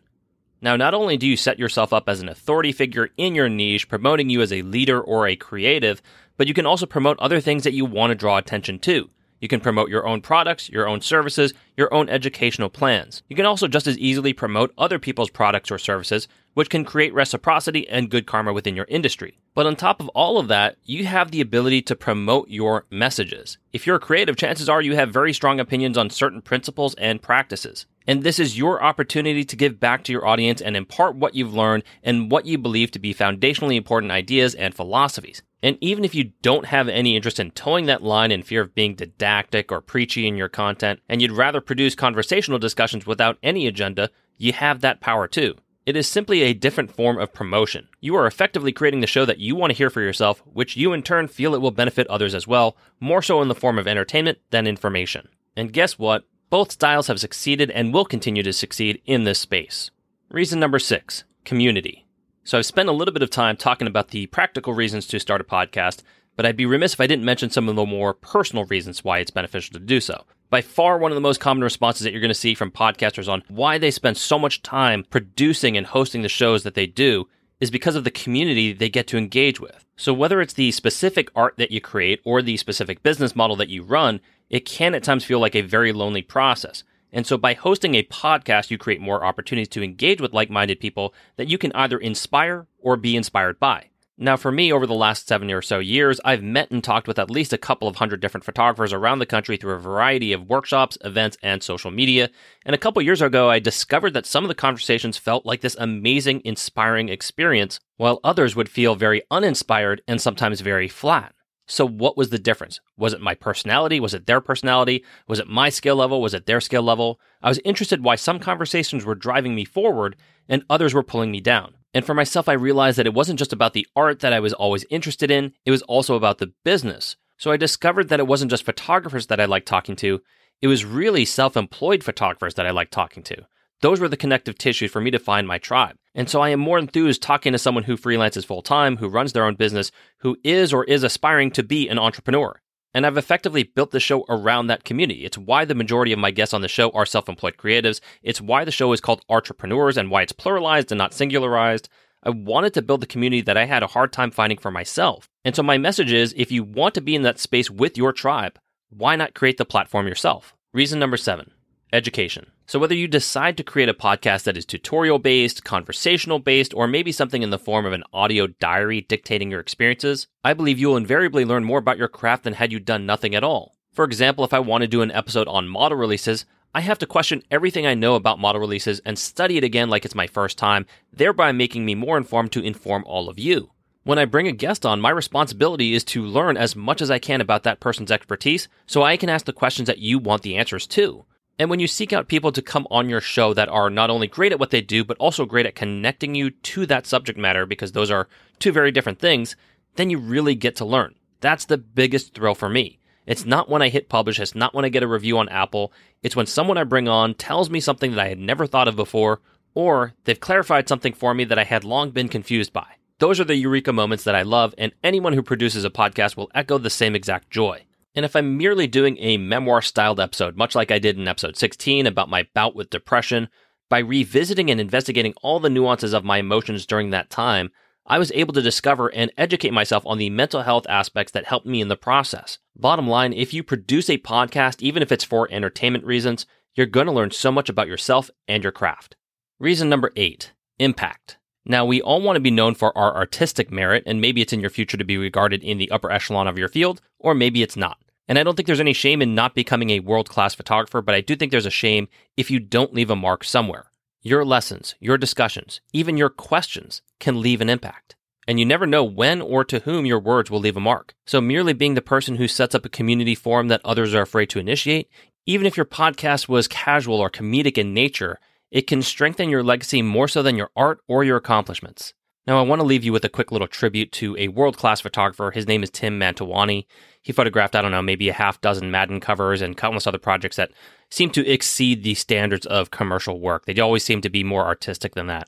Now, 0.61 0.75
not 0.75 0.93
only 0.93 1.15
do 1.15 1.25
you 1.25 1.37
set 1.37 1.57
yourself 1.57 1.93
up 1.93 2.09
as 2.09 2.19
an 2.19 2.27
authority 2.27 2.71
figure 2.73 3.09
in 3.15 3.33
your 3.33 3.47
niche, 3.47 3.87
promoting 3.87 4.29
you 4.29 4.41
as 4.41 4.51
a 4.51 4.61
leader 4.61 4.99
or 4.99 5.25
a 5.25 5.35
creative, 5.35 6.01
but 6.35 6.47
you 6.47 6.53
can 6.53 6.65
also 6.65 6.85
promote 6.85 7.17
other 7.19 7.39
things 7.39 7.63
that 7.63 7.73
you 7.73 7.85
want 7.85 8.11
to 8.11 8.15
draw 8.15 8.37
attention 8.37 8.79
to. 8.79 9.09
You 9.39 9.47
can 9.47 9.61
promote 9.61 9.89
your 9.89 10.05
own 10.05 10.19
products, 10.19 10.69
your 10.69 10.87
own 10.87 10.99
services, 10.99 11.53
your 11.77 11.93
own 11.93 12.09
educational 12.09 12.69
plans. 12.69 13.23
You 13.29 13.37
can 13.37 13.45
also 13.45 13.69
just 13.69 13.87
as 13.87 13.97
easily 13.97 14.33
promote 14.33 14.73
other 14.77 14.99
people's 14.99 15.29
products 15.29 15.71
or 15.71 15.77
services, 15.77 16.27
which 16.55 16.69
can 16.69 16.83
create 16.83 17.13
reciprocity 17.13 17.87
and 17.87 18.09
good 18.09 18.25
karma 18.25 18.51
within 18.51 18.75
your 18.75 18.87
industry. 18.89 19.39
But 19.55 19.65
on 19.65 19.77
top 19.77 20.01
of 20.01 20.09
all 20.09 20.39
of 20.39 20.49
that, 20.49 20.75
you 20.83 21.05
have 21.05 21.31
the 21.31 21.39
ability 21.39 21.83
to 21.83 21.95
promote 21.95 22.49
your 22.49 22.85
messages. 22.89 23.57
If 23.71 23.87
you're 23.87 23.95
a 23.95 23.99
creative, 23.99 24.35
chances 24.35 24.67
are 24.67 24.81
you 24.81 24.95
have 24.95 25.13
very 25.13 25.31
strong 25.31 25.59
opinions 25.59 25.97
on 25.97 26.09
certain 26.09 26.41
principles 26.41 26.95
and 26.95 27.21
practices. 27.21 27.85
And 28.09 28.23
this 28.23 28.39
is 28.39 28.57
your 28.57 28.83
opportunity 28.83 29.45
to 29.45 29.55
give 29.55 29.79
back 29.79 30.03
to 30.05 30.11
your 30.11 30.25
audience 30.25 30.63
and 30.63 30.75
impart 30.75 31.15
what 31.15 31.35
you've 31.35 31.53
learned 31.53 31.83
and 32.01 32.31
what 32.31 32.47
you 32.47 32.57
believe 32.57 32.89
to 32.89 32.97
be 32.97 33.13
foundationally 33.13 33.75
important 33.75 34.11
ideas 34.11 34.55
and 34.55 34.73
philosophies. 34.73 35.43
And 35.61 35.77
even 35.79 36.03
if 36.03 36.15
you 36.15 36.31
don't 36.41 36.65
have 36.65 36.89
any 36.89 37.15
interest 37.15 37.39
in 37.39 37.51
toeing 37.51 37.85
that 37.85 38.01
line 38.01 38.31
in 38.31 38.41
fear 38.41 38.61
of 38.61 38.73
being 38.73 38.95
didactic 38.95 39.71
or 39.71 39.79
preachy 39.79 40.27
in 40.27 40.37
your 40.37 40.49
content, 40.49 41.01
and 41.07 41.21
you'd 41.21 41.33
rather 41.33 41.61
produce 41.61 41.93
conversational 41.93 42.57
discussions 42.57 43.05
without 43.05 43.37
any 43.43 43.67
agenda, 43.67 44.09
you 44.39 44.53
have 44.53 44.81
that 44.81 45.01
power 45.01 45.27
too. 45.27 45.53
It 45.85 45.95
is 45.95 46.07
simply 46.07 46.41
a 46.41 46.53
different 46.55 46.91
form 46.91 47.19
of 47.19 47.31
promotion. 47.31 47.89
You 47.99 48.15
are 48.15 48.25
effectively 48.25 48.71
creating 48.71 49.01
the 49.01 49.05
show 49.05 49.25
that 49.25 49.37
you 49.37 49.55
want 49.55 49.69
to 49.69 49.77
hear 49.77 49.91
for 49.91 50.01
yourself, 50.01 50.41
which 50.51 50.75
you 50.75 50.93
in 50.93 51.03
turn 51.03 51.27
feel 51.27 51.53
it 51.53 51.61
will 51.61 51.69
benefit 51.69 52.07
others 52.07 52.33
as 52.33 52.47
well, 52.47 52.75
more 52.99 53.21
so 53.21 53.39
in 53.43 53.49
the 53.49 53.53
form 53.53 53.77
of 53.77 53.87
entertainment 53.87 54.39
than 54.49 54.65
information. 54.65 55.27
And 55.55 55.71
guess 55.71 55.99
what? 55.99 56.23
Both 56.49 56.71
styles 56.71 57.07
have 57.07 57.19
succeeded 57.19 57.69
and 57.69 57.93
will 57.93 58.05
continue 58.05 58.41
to 58.41 58.53
succeed 58.53 59.01
in 59.05 59.23
this 59.23 59.37
space. 59.37 59.91
Reason 60.31 60.59
number 60.59 60.79
six 60.79 61.23
community. 61.45 62.07
So 62.43 62.57
I've 62.57 62.65
spent 62.65 62.89
a 62.89 62.93
little 62.93 63.13
bit 63.13 63.21
of 63.21 63.29
time 63.29 63.55
talking 63.55 63.87
about 63.87 64.07
the 64.07 64.25
practical 64.27 64.73
reasons 64.73 65.05
to 65.07 65.19
start 65.19 65.41
a 65.41 65.43
podcast, 65.43 66.01
but 66.35 66.47
I'd 66.47 66.57
be 66.57 66.65
remiss 66.65 66.93
if 66.93 67.01
I 67.01 67.05
didn't 67.05 67.25
mention 67.25 67.51
some 67.51 67.69
of 67.69 67.75
the 67.75 67.85
more 67.85 68.15
personal 68.15 68.65
reasons 68.65 69.03
why 69.03 69.19
it's 69.19 69.29
beneficial 69.29 69.73
to 69.73 69.79
do 69.79 70.01
so. 70.01 70.25
By 70.49 70.61
far, 70.61 70.97
one 70.97 71.11
of 71.11 71.15
the 71.15 71.21
most 71.21 71.39
common 71.39 71.63
responses 71.63 72.03
that 72.03 72.11
you're 72.13 72.21
going 72.21 72.29
to 72.29 72.33
see 72.33 72.55
from 72.55 72.71
podcasters 72.71 73.31
on 73.31 73.43
why 73.47 73.77
they 73.77 73.91
spend 73.91 74.17
so 74.17 74.39
much 74.39 74.63
time 74.63 75.05
producing 75.11 75.77
and 75.77 75.85
hosting 75.85 76.23
the 76.23 76.29
shows 76.29 76.63
that 76.63 76.73
they 76.73 76.87
do 76.87 77.27
is 77.59 77.71
because 77.71 77.95
of 77.95 78.03
the 78.03 78.11
community 78.11 78.73
they 78.73 78.89
get 78.89 79.07
to 79.07 79.17
engage 79.17 79.59
with. 79.59 79.85
So, 79.95 80.13
whether 80.13 80.41
it's 80.41 80.53
the 80.53 80.71
specific 80.71 81.29
art 81.35 81.55
that 81.57 81.71
you 81.71 81.81
create 81.81 82.21
or 82.23 82.41
the 82.41 82.57
specific 82.57 83.03
business 83.03 83.35
model 83.35 83.55
that 83.57 83.69
you 83.69 83.83
run, 83.83 84.21
it 84.49 84.65
can 84.65 84.95
at 84.95 85.03
times 85.03 85.25
feel 85.25 85.39
like 85.39 85.55
a 85.55 85.61
very 85.61 85.91
lonely 85.91 86.21
process. 86.21 86.83
And 87.11 87.25
so 87.25 87.37
by 87.37 87.53
hosting 87.53 87.95
a 87.95 88.03
podcast, 88.03 88.69
you 88.69 88.77
create 88.77 89.01
more 89.01 89.25
opportunities 89.25 89.69
to 89.69 89.83
engage 89.83 90.21
with 90.21 90.33
like 90.33 90.49
minded 90.49 90.79
people 90.79 91.13
that 91.37 91.47
you 91.47 91.57
can 91.57 91.71
either 91.73 91.97
inspire 91.97 92.67
or 92.79 92.97
be 92.97 93.15
inspired 93.15 93.59
by. 93.59 93.88
Now, 94.21 94.35
for 94.35 94.51
me, 94.51 94.73
over 94.73 94.85
the 94.85 94.93
last 94.93 95.29
seven 95.29 95.49
or 95.49 95.61
so 95.61 95.79
years, 95.79 96.19
I've 96.25 96.43
met 96.43 96.71
and 96.71 96.83
talked 96.83 97.07
with 97.07 97.17
at 97.17 97.31
least 97.31 97.53
a 97.53 97.57
couple 97.57 97.87
of 97.87 97.95
hundred 97.95 98.19
different 98.19 98.43
photographers 98.43 98.91
around 98.91 99.19
the 99.19 99.25
country 99.25 99.55
through 99.55 99.75
a 99.75 99.79
variety 99.79 100.33
of 100.33 100.49
workshops, 100.49 100.97
events, 101.05 101.37
and 101.41 101.63
social 101.63 101.89
media. 101.89 102.29
And 102.65 102.75
a 102.75 102.77
couple 102.77 103.01
years 103.01 103.21
ago, 103.21 103.49
I 103.49 103.59
discovered 103.59 104.11
that 104.15 104.25
some 104.25 104.43
of 104.43 104.49
the 104.49 104.55
conversations 104.55 105.17
felt 105.17 105.45
like 105.45 105.61
this 105.61 105.77
amazing, 105.79 106.41
inspiring 106.43 107.07
experience, 107.07 107.79
while 107.95 108.19
others 108.21 108.57
would 108.57 108.67
feel 108.67 108.95
very 108.95 109.21
uninspired 109.31 110.01
and 110.05 110.19
sometimes 110.19 110.59
very 110.59 110.89
flat. 110.89 111.33
So, 111.71 111.87
what 111.87 112.17
was 112.17 112.31
the 112.31 112.39
difference? 112.39 112.79
Was 112.97 113.13
it 113.13 113.21
my 113.21 113.35
personality? 113.35 113.99
Was 113.99 114.15
it 114.15 114.25
their 114.25 114.41
personality? 114.41 115.05
Was 115.27 115.37
it 115.37 115.47
my 115.47 115.69
skill 115.69 115.95
level? 115.95 116.19
Was 116.19 116.33
it 116.33 116.47
their 116.47 116.59
skill 116.59 116.81
level? 116.81 117.19
I 117.43 117.47
was 117.47 117.59
interested 117.63 118.03
why 118.03 118.15
some 118.15 118.39
conversations 118.39 119.05
were 119.05 119.13
driving 119.13 119.53
me 119.53 119.65
forward 119.65 120.15
and 120.47 120.63
others 120.67 120.95
were 120.95 121.03
pulling 121.03 121.29
me 121.29 121.41
down. 121.41 121.75
And 121.93 122.03
for 122.03 122.15
myself, 122.15 122.49
I 122.49 122.53
realized 122.53 122.97
that 122.97 123.05
it 123.05 123.13
wasn't 123.13 123.37
just 123.37 123.53
about 123.53 123.73
the 123.73 123.87
art 123.95 124.21
that 124.21 124.33
I 124.33 124.39
was 124.39 124.53
always 124.53 124.83
interested 124.89 125.29
in, 125.29 125.53
it 125.63 125.69
was 125.69 125.83
also 125.83 126.15
about 126.15 126.39
the 126.39 126.51
business. 126.65 127.15
So, 127.37 127.51
I 127.51 127.57
discovered 127.57 128.09
that 128.09 128.19
it 128.19 128.27
wasn't 128.27 128.49
just 128.49 128.65
photographers 128.65 129.27
that 129.27 129.39
I 129.39 129.45
liked 129.45 129.67
talking 129.67 129.95
to, 129.97 130.21
it 130.63 130.67
was 130.67 130.85
really 130.85 131.23
self 131.23 131.55
employed 131.55 132.03
photographers 132.03 132.55
that 132.55 132.65
I 132.65 132.71
liked 132.71 132.91
talking 132.91 133.21
to. 133.23 133.45
Those 133.81 133.99
were 133.99 134.09
the 134.09 134.17
connective 134.17 134.57
tissues 134.57 134.91
for 134.91 135.01
me 135.01 135.11
to 135.11 135.19
find 135.19 135.47
my 135.47 135.59
tribe. 135.59 135.97
And 136.19 136.29
so 136.29 136.41
I 136.41 136.49
am 136.49 136.59
more 136.59 136.77
enthused 136.77 137.21
talking 137.21 137.53
to 137.53 137.57
someone 137.57 137.85
who 137.85 137.95
freelances 137.95 138.45
full 138.45 138.61
time, 138.61 138.97
who 138.97 139.07
runs 139.07 139.31
their 139.31 139.45
own 139.45 139.55
business, 139.55 139.89
who 140.17 140.35
is 140.43 140.73
or 140.73 140.83
is 140.83 141.01
aspiring 141.01 141.49
to 141.51 141.63
be 141.63 141.87
an 141.87 141.97
entrepreneur. 141.97 142.59
And 142.93 143.05
I've 143.05 143.15
effectively 143.15 143.63
built 143.63 143.91
the 143.91 144.01
show 144.01 144.25
around 144.27 144.67
that 144.67 144.83
community. 144.83 145.23
It's 145.23 145.37
why 145.37 145.63
the 145.63 145.75
majority 145.75 146.11
of 146.11 146.19
my 146.19 146.31
guests 146.31 146.53
on 146.53 146.59
the 146.59 146.67
show 146.67 146.89
are 146.89 147.05
self 147.05 147.29
employed 147.29 147.55
creatives. 147.55 148.01
It's 148.21 148.41
why 148.41 148.65
the 148.65 148.71
show 148.71 148.91
is 148.91 148.99
called 148.99 149.23
Entrepreneurs 149.29 149.95
and 149.95 150.11
why 150.11 150.23
it's 150.23 150.33
pluralized 150.33 150.91
and 150.91 150.97
not 150.97 151.13
singularized. 151.13 151.87
I 152.21 152.31
wanted 152.31 152.73
to 152.73 152.81
build 152.81 152.99
the 152.99 153.07
community 153.07 153.39
that 153.43 153.55
I 153.55 153.63
had 153.63 153.81
a 153.81 153.87
hard 153.87 154.11
time 154.11 154.31
finding 154.31 154.57
for 154.57 154.71
myself. 154.71 155.29
And 155.45 155.55
so 155.55 155.63
my 155.63 155.77
message 155.77 156.11
is 156.11 156.33
if 156.35 156.51
you 156.51 156.65
want 156.65 156.95
to 156.95 157.01
be 157.01 157.15
in 157.15 157.21
that 157.21 157.39
space 157.39 157.71
with 157.71 157.97
your 157.97 158.11
tribe, 158.11 158.59
why 158.89 159.15
not 159.15 159.35
create 159.35 159.57
the 159.57 159.63
platform 159.63 160.05
yourself? 160.05 160.53
Reason 160.73 160.99
number 160.99 161.15
seven 161.15 161.51
education. 161.93 162.51
So, 162.69 162.77
whether 162.77 162.93
you 162.93 163.07
decide 163.07 163.57
to 163.57 163.63
create 163.63 163.89
a 163.89 163.95
podcast 163.95 164.43
that 164.43 164.55
is 164.55 164.63
tutorial 164.63 165.17
based, 165.17 165.63
conversational 165.63 166.37
based, 166.37 166.71
or 166.75 166.85
maybe 166.85 167.11
something 167.11 167.41
in 167.41 167.49
the 167.49 167.57
form 167.57 167.83
of 167.83 167.93
an 167.93 168.03
audio 168.13 168.45
diary 168.45 169.01
dictating 169.01 169.49
your 169.49 169.59
experiences, 169.59 170.27
I 170.43 170.53
believe 170.53 170.77
you 170.77 170.89
will 170.89 170.97
invariably 170.97 171.45
learn 171.45 171.63
more 171.63 171.79
about 171.79 171.97
your 171.97 172.07
craft 172.07 172.43
than 172.43 172.53
had 172.53 172.71
you 172.71 172.79
done 172.79 173.07
nothing 173.07 173.33
at 173.33 173.43
all. 173.43 173.75
For 173.91 174.05
example, 174.05 174.45
if 174.45 174.53
I 174.53 174.59
want 174.59 174.83
to 174.83 174.87
do 174.87 175.01
an 175.01 175.09
episode 175.09 175.47
on 175.47 175.67
model 175.67 175.97
releases, 175.97 176.45
I 176.75 176.81
have 176.81 176.99
to 176.99 177.07
question 177.07 177.41
everything 177.49 177.87
I 177.87 177.95
know 177.95 178.13
about 178.13 178.37
model 178.37 178.61
releases 178.61 178.99
and 178.99 179.17
study 179.17 179.57
it 179.57 179.63
again 179.63 179.89
like 179.89 180.05
it's 180.05 180.13
my 180.13 180.27
first 180.27 180.59
time, 180.59 180.85
thereby 181.11 181.51
making 181.51 181.85
me 181.85 181.95
more 181.95 182.19
informed 182.19 182.51
to 182.51 182.61
inform 182.61 183.03
all 183.07 183.29
of 183.29 183.39
you. 183.39 183.71
When 184.03 184.19
I 184.19 184.25
bring 184.25 184.47
a 184.47 184.51
guest 184.51 184.85
on, 184.85 185.01
my 185.01 185.09
responsibility 185.09 185.95
is 185.95 186.03
to 186.03 186.23
learn 186.23 186.55
as 186.55 186.75
much 186.75 187.01
as 187.01 187.09
I 187.09 187.17
can 187.17 187.41
about 187.41 187.63
that 187.63 187.79
person's 187.79 188.11
expertise 188.11 188.67
so 188.85 189.01
I 189.01 189.17
can 189.17 189.27
ask 189.27 189.47
the 189.47 189.53
questions 189.53 189.87
that 189.87 189.97
you 189.97 190.19
want 190.19 190.43
the 190.43 190.55
answers 190.55 190.85
to. 190.89 191.25
And 191.59 191.69
when 191.69 191.81
you 191.81 191.87
seek 191.87 192.13
out 192.13 192.29
people 192.29 192.53
to 192.53 192.61
come 192.61 192.87
on 192.89 193.09
your 193.09 193.19
show 193.19 193.53
that 193.53 193.67
are 193.67 193.89
not 193.89 194.09
only 194.09 194.27
great 194.27 194.53
at 194.53 194.59
what 194.61 194.71
they 194.71 194.79
do, 194.79 195.03
but 195.03 195.17
also 195.17 195.45
great 195.45 195.65
at 195.65 195.75
connecting 195.75 196.33
you 196.33 196.51
to 196.51 196.85
that 196.85 197.05
subject 197.05 197.37
matter, 197.37 197.65
because 197.65 197.91
those 197.91 198.09
are 198.09 198.29
two 198.59 198.71
very 198.71 198.91
different 198.91 199.19
things, 199.19 199.57
then 199.95 200.09
you 200.09 200.17
really 200.17 200.55
get 200.55 200.77
to 200.77 200.85
learn. 200.85 201.15
That's 201.41 201.65
the 201.65 201.77
biggest 201.77 202.33
thrill 202.33 202.55
for 202.55 202.69
me. 202.69 202.99
It's 203.25 203.45
not 203.45 203.69
when 203.69 203.81
I 203.81 203.89
hit 203.89 204.07
publish, 204.07 204.39
it's 204.39 204.55
not 204.55 204.73
when 204.73 204.85
I 204.85 204.89
get 204.89 205.03
a 205.03 205.07
review 205.07 205.37
on 205.37 205.49
Apple. 205.49 205.91
It's 206.23 206.35
when 206.35 206.45
someone 206.45 206.77
I 206.77 206.85
bring 206.85 207.09
on 207.09 207.33
tells 207.33 207.69
me 207.69 207.81
something 207.81 208.11
that 208.11 208.19
I 208.21 208.29
had 208.29 208.39
never 208.39 208.65
thought 208.65 208.87
of 208.87 208.95
before, 208.95 209.41
or 209.75 210.13
they've 210.23 210.39
clarified 210.39 210.87
something 210.87 211.13
for 211.13 211.33
me 211.33 211.43
that 211.43 211.59
I 211.59 211.65
had 211.65 211.83
long 211.83 212.11
been 212.11 212.29
confused 212.29 212.71
by. 212.71 212.87
Those 213.19 213.37
are 213.37 213.43
the 213.43 213.55
eureka 213.55 213.91
moments 213.91 214.23
that 214.23 214.33
I 214.33 214.43
love, 214.43 214.73
and 214.77 214.93
anyone 215.03 215.33
who 215.33 215.43
produces 215.43 215.83
a 215.83 215.89
podcast 215.89 216.37
will 216.37 216.49
echo 216.55 216.77
the 216.77 216.89
same 216.89 217.15
exact 217.15 217.49
joy. 217.49 217.83
And 218.15 218.25
if 218.25 218.35
I'm 218.35 218.57
merely 218.57 218.87
doing 218.87 219.17
a 219.19 219.37
memoir 219.37 219.81
styled 219.81 220.19
episode, 220.19 220.57
much 220.57 220.75
like 220.75 220.91
I 220.91 220.99
did 220.99 221.17
in 221.17 221.27
episode 221.27 221.57
16 221.57 222.07
about 222.07 222.29
my 222.29 222.47
bout 222.53 222.75
with 222.75 222.89
depression, 222.89 223.49
by 223.89 223.99
revisiting 223.99 224.69
and 224.69 224.79
investigating 224.79 225.33
all 225.41 225.59
the 225.59 225.69
nuances 225.69 226.13
of 226.13 226.23
my 226.23 226.37
emotions 226.37 226.85
during 226.85 227.09
that 227.09 227.29
time, 227.29 227.71
I 228.05 228.17
was 228.17 228.31
able 228.33 228.53
to 228.53 228.61
discover 228.61 229.13
and 229.13 229.31
educate 229.37 229.71
myself 229.71 230.03
on 230.05 230.17
the 230.17 230.29
mental 230.31 230.63
health 230.63 230.87
aspects 230.89 231.31
that 231.33 231.45
helped 231.45 231.67
me 231.67 231.81
in 231.81 231.89
the 231.89 231.95
process. 231.95 232.57
Bottom 232.75 233.07
line, 233.07 233.33
if 233.33 233.53
you 233.53 233.61
produce 233.61 234.09
a 234.09 234.17
podcast, 234.17 234.81
even 234.81 235.03
if 235.03 235.11
it's 235.11 235.23
for 235.23 235.47
entertainment 235.51 236.05
reasons, 236.05 236.47
you're 236.75 236.87
going 236.87 237.05
to 237.05 237.11
learn 237.11 237.31
so 237.31 237.51
much 237.51 237.69
about 237.69 237.87
yourself 237.87 238.29
and 238.47 238.63
your 238.63 238.71
craft. 238.71 239.15
Reason 239.59 239.87
number 239.89 240.11
eight 240.15 240.53
impact. 240.79 241.37
Now, 241.65 241.85
we 241.85 242.01
all 242.01 242.21
want 242.21 242.37
to 242.37 242.41
be 242.41 242.51
known 242.51 242.73
for 242.73 242.97
our 242.97 243.15
artistic 243.15 243.69
merit, 243.69 244.03
and 244.07 244.21
maybe 244.21 244.41
it's 244.41 244.53
in 244.53 244.61
your 244.61 244.69
future 244.69 244.97
to 244.97 245.03
be 245.03 245.17
regarded 245.17 245.61
in 245.61 245.77
the 245.77 245.91
upper 245.91 246.09
echelon 246.09 246.47
of 246.47 246.57
your 246.57 246.69
field, 246.69 247.01
or 247.19 247.35
maybe 247.35 247.61
it's 247.61 247.77
not. 247.77 247.97
And 248.27 248.39
I 248.39 248.43
don't 248.43 248.55
think 248.55 248.67
there's 248.67 248.79
any 248.79 248.93
shame 248.93 249.21
in 249.21 249.35
not 249.35 249.55
becoming 249.55 249.89
a 249.89 249.99
world 249.99 250.29
class 250.29 250.55
photographer, 250.55 251.01
but 251.01 251.15
I 251.15 251.21
do 251.21 251.35
think 251.35 251.51
there's 251.51 251.65
a 251.65 251.71
shame 251.71 252.07
if 252.37 252.49
you 252.49 252.59
don't 252.59 252.93
leave 252.93 253.09
a 253.09 253.15
mark 253.15 253.43
somewhere. 253.43 253.91
Your 254.21 254.45
lessons, 254.45 254.95
your 254.99 255.17
discussions, 255.17 255.81
even 255.93 256.17
your 256.17 256.29
questions 256.29 257.01
can 257.19 257.41
leave 257.41 257.61
an 257.61 257.69
impact. 257.69 258.15
and 258.49 258.59
you 258.59 258.65
never 258.65 258.87
know 258.87 259.03
when 259.03 259.41
or 259.41 259.63
to 259.63 259.77
whom 259.81 260.07
your 260.07 260.19
words 260.19 260.49
will 260.49 260.59
leave 260.59 260.75
a 260.75 260.79
mark. 260.79 261.13
So, 261.27 261.39
merely 261.39 261.71
being 261.71 261.93
the 261.93 262.01
person 262.01 262.37
who 262.37 262.47
sets 262.47 262.73
up 262.73 262.83
a 262.83 262.89
community 262.89 263.35
forum 263.35 263.67
that 263.67 263.81
others 263.85 264.15
are 264.15 264.23
afraid 264.23 264.47
to 264.47 264.59
initiate, 264.59 265.07
even 265.45 265.67
if 265.67 265.77
your 265.77 265.85
podcast 265.85 266.49
was 266.49 266.67
casual 266.67 267.19
or 267.19 267.29
comedic 267.29 267.77
in 267.77 267.93
nature, 267.93 268.39
it 268.71 268.87
can 268.87 269.03
strengthen 269.03 269.49
your 269.49 269.61
legacy 269.63 270.01
more 270.01 270.27
so 270.27 270.41
than 270.41 270.55
your 270.55 270.71
art 270.75 270.99
or 271.07 271.23
your 271.23 271.37
accomplishments. 271.37 272.15
Now, 272.47 272.57
I 272.57 272.63
want 272.63 272.79
to 272.79 272.87
leave 272.87 273.03
you 273.03 273.13
with 273.13 273.25
a 273.25 273.29
quick 273.29 273.51
little 273.51 273.67
tribute 273.67 274.11
to 274.13 274.35
a 274.37 274.47
world 274.47 274.77
class 274.77 275.01
photographer. 275.01 275.51
His 275.51 275.67
name 275.67 275.83
is 275.83 275.89
Tim 275.89 276.19
Mantovani. 276.19 276.85
He 277.21 277.33
photographed, 277.33 277.75
I 277.75 277.81
don't 277.81 277.91
know, 277.91 278.01
maybe 278.01 278.29
a 278.29 278.33
half 278.33 278.61
dozen 278.61 278.89
Madden 278.89 279.19
covers 279.19 279.61
and 279.61 279.77
countless 279.77 280.07
other 280.07 280.17
projects 280.17 280.55
that 280.55 280.71
seem 281.11 281.29
to 281.31 281.47
exceed 281.47 282.03
the 282.03 282.15
standards 282.15 282.65
of 282.65 282.91
commercial 282.91 283.39
work. 283.39 283.65
They 283.65 283.79
always 283.79 284.03
seem 284.03 284.21
to 284.21 284.29
be 284.29 284.43
more 284.43 284.65
artistic 284.65 285.15
than 285.15 285.27
that. 285.27 285.47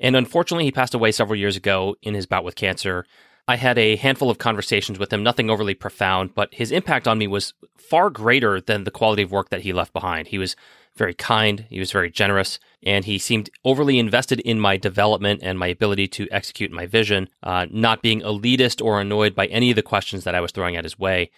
And 0.00 0.16
unfortunately, 0.16 0.64
he 0.64 0.72
passed 0.72 0.94
away 0.94 1.12
several 1.12 1.38
years 1.38 1.56
ago 1.56 1.96
in 2.02 2.14
his 2.14 2.26
bout 2.26 2.44
with 2.44 2.56
cancer. 2.56 3.06
I 3.46 3.56
had 3.56 3.78
a 3.78 3.96
handful 3.96 4.30
of 4.30 4.38
conversations 4.38 4.98
with 4.98 5.12
him, 5.12 5.22
nothing 5.22 5.50
overly 5.50 5.74
profound, 5.74 6.34
but 6.34 6.54
his 6.54 6.72
impact 6.72 7.06
on 7.06 7.18
me 7.18 7.26
was 7.26 7.54
far 7.76 8.08
greater 8.08 8.60
than 8.60 8.84
the 8.84 8.90
quality 8.90 9.22
of 9.22 9.32
work 9.32 9.50
that 9.50 9.62
he 9.62 9.72
left 9.72 9.92
behind. 9.92 10.28
He 10.28 10.38
was 10.38 10.56
very 10.96 11.14
kind, 11.14 11.66
he 11.70 11.78
was 11.78 11.92
very 11.92 12.10
generous, 12.10 12.58
and 12.82 13.04
he 13.04 13.18
seemed 13.18 13.50
overly 13.64 13.98
invested 13.98 14.40
in 14.40 14.60
my 14.60 14.76
development 14.76 15.40
and 15.42 15.58
my 15.58 15.68
ability 15.68 16.06
to 16.08 16.28
execute 16.30 16.70
my 16.70 16.86
vision, 16.86 17.28
uh, 17.42 17.66
not 17.70 18.02
being 18.02 18.20
elitist 18.20 18.84
or 18.84 19.00
annoyed 19.00 19.34
by 19.34 19.46
any 19.46 19.70
of 19.70 19.76
the 19.76 19.82
questions 19.82 20.24
that 20.24 20.34
I 20.34 20.40
was 20.40 20.52
throwing 20.52 20.76
at 20.76 20.84
his 20.84 20.98
way. 20.98 21.30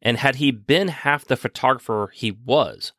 And 0.00 0.18
had 0.18 0.36
he 0.36 0.50
been 0.50 0.88
half 0.88 1.24
the 1.24 1.36
photographer 1.36 2.10
he 2.14 2.30
was, 2.30 2.92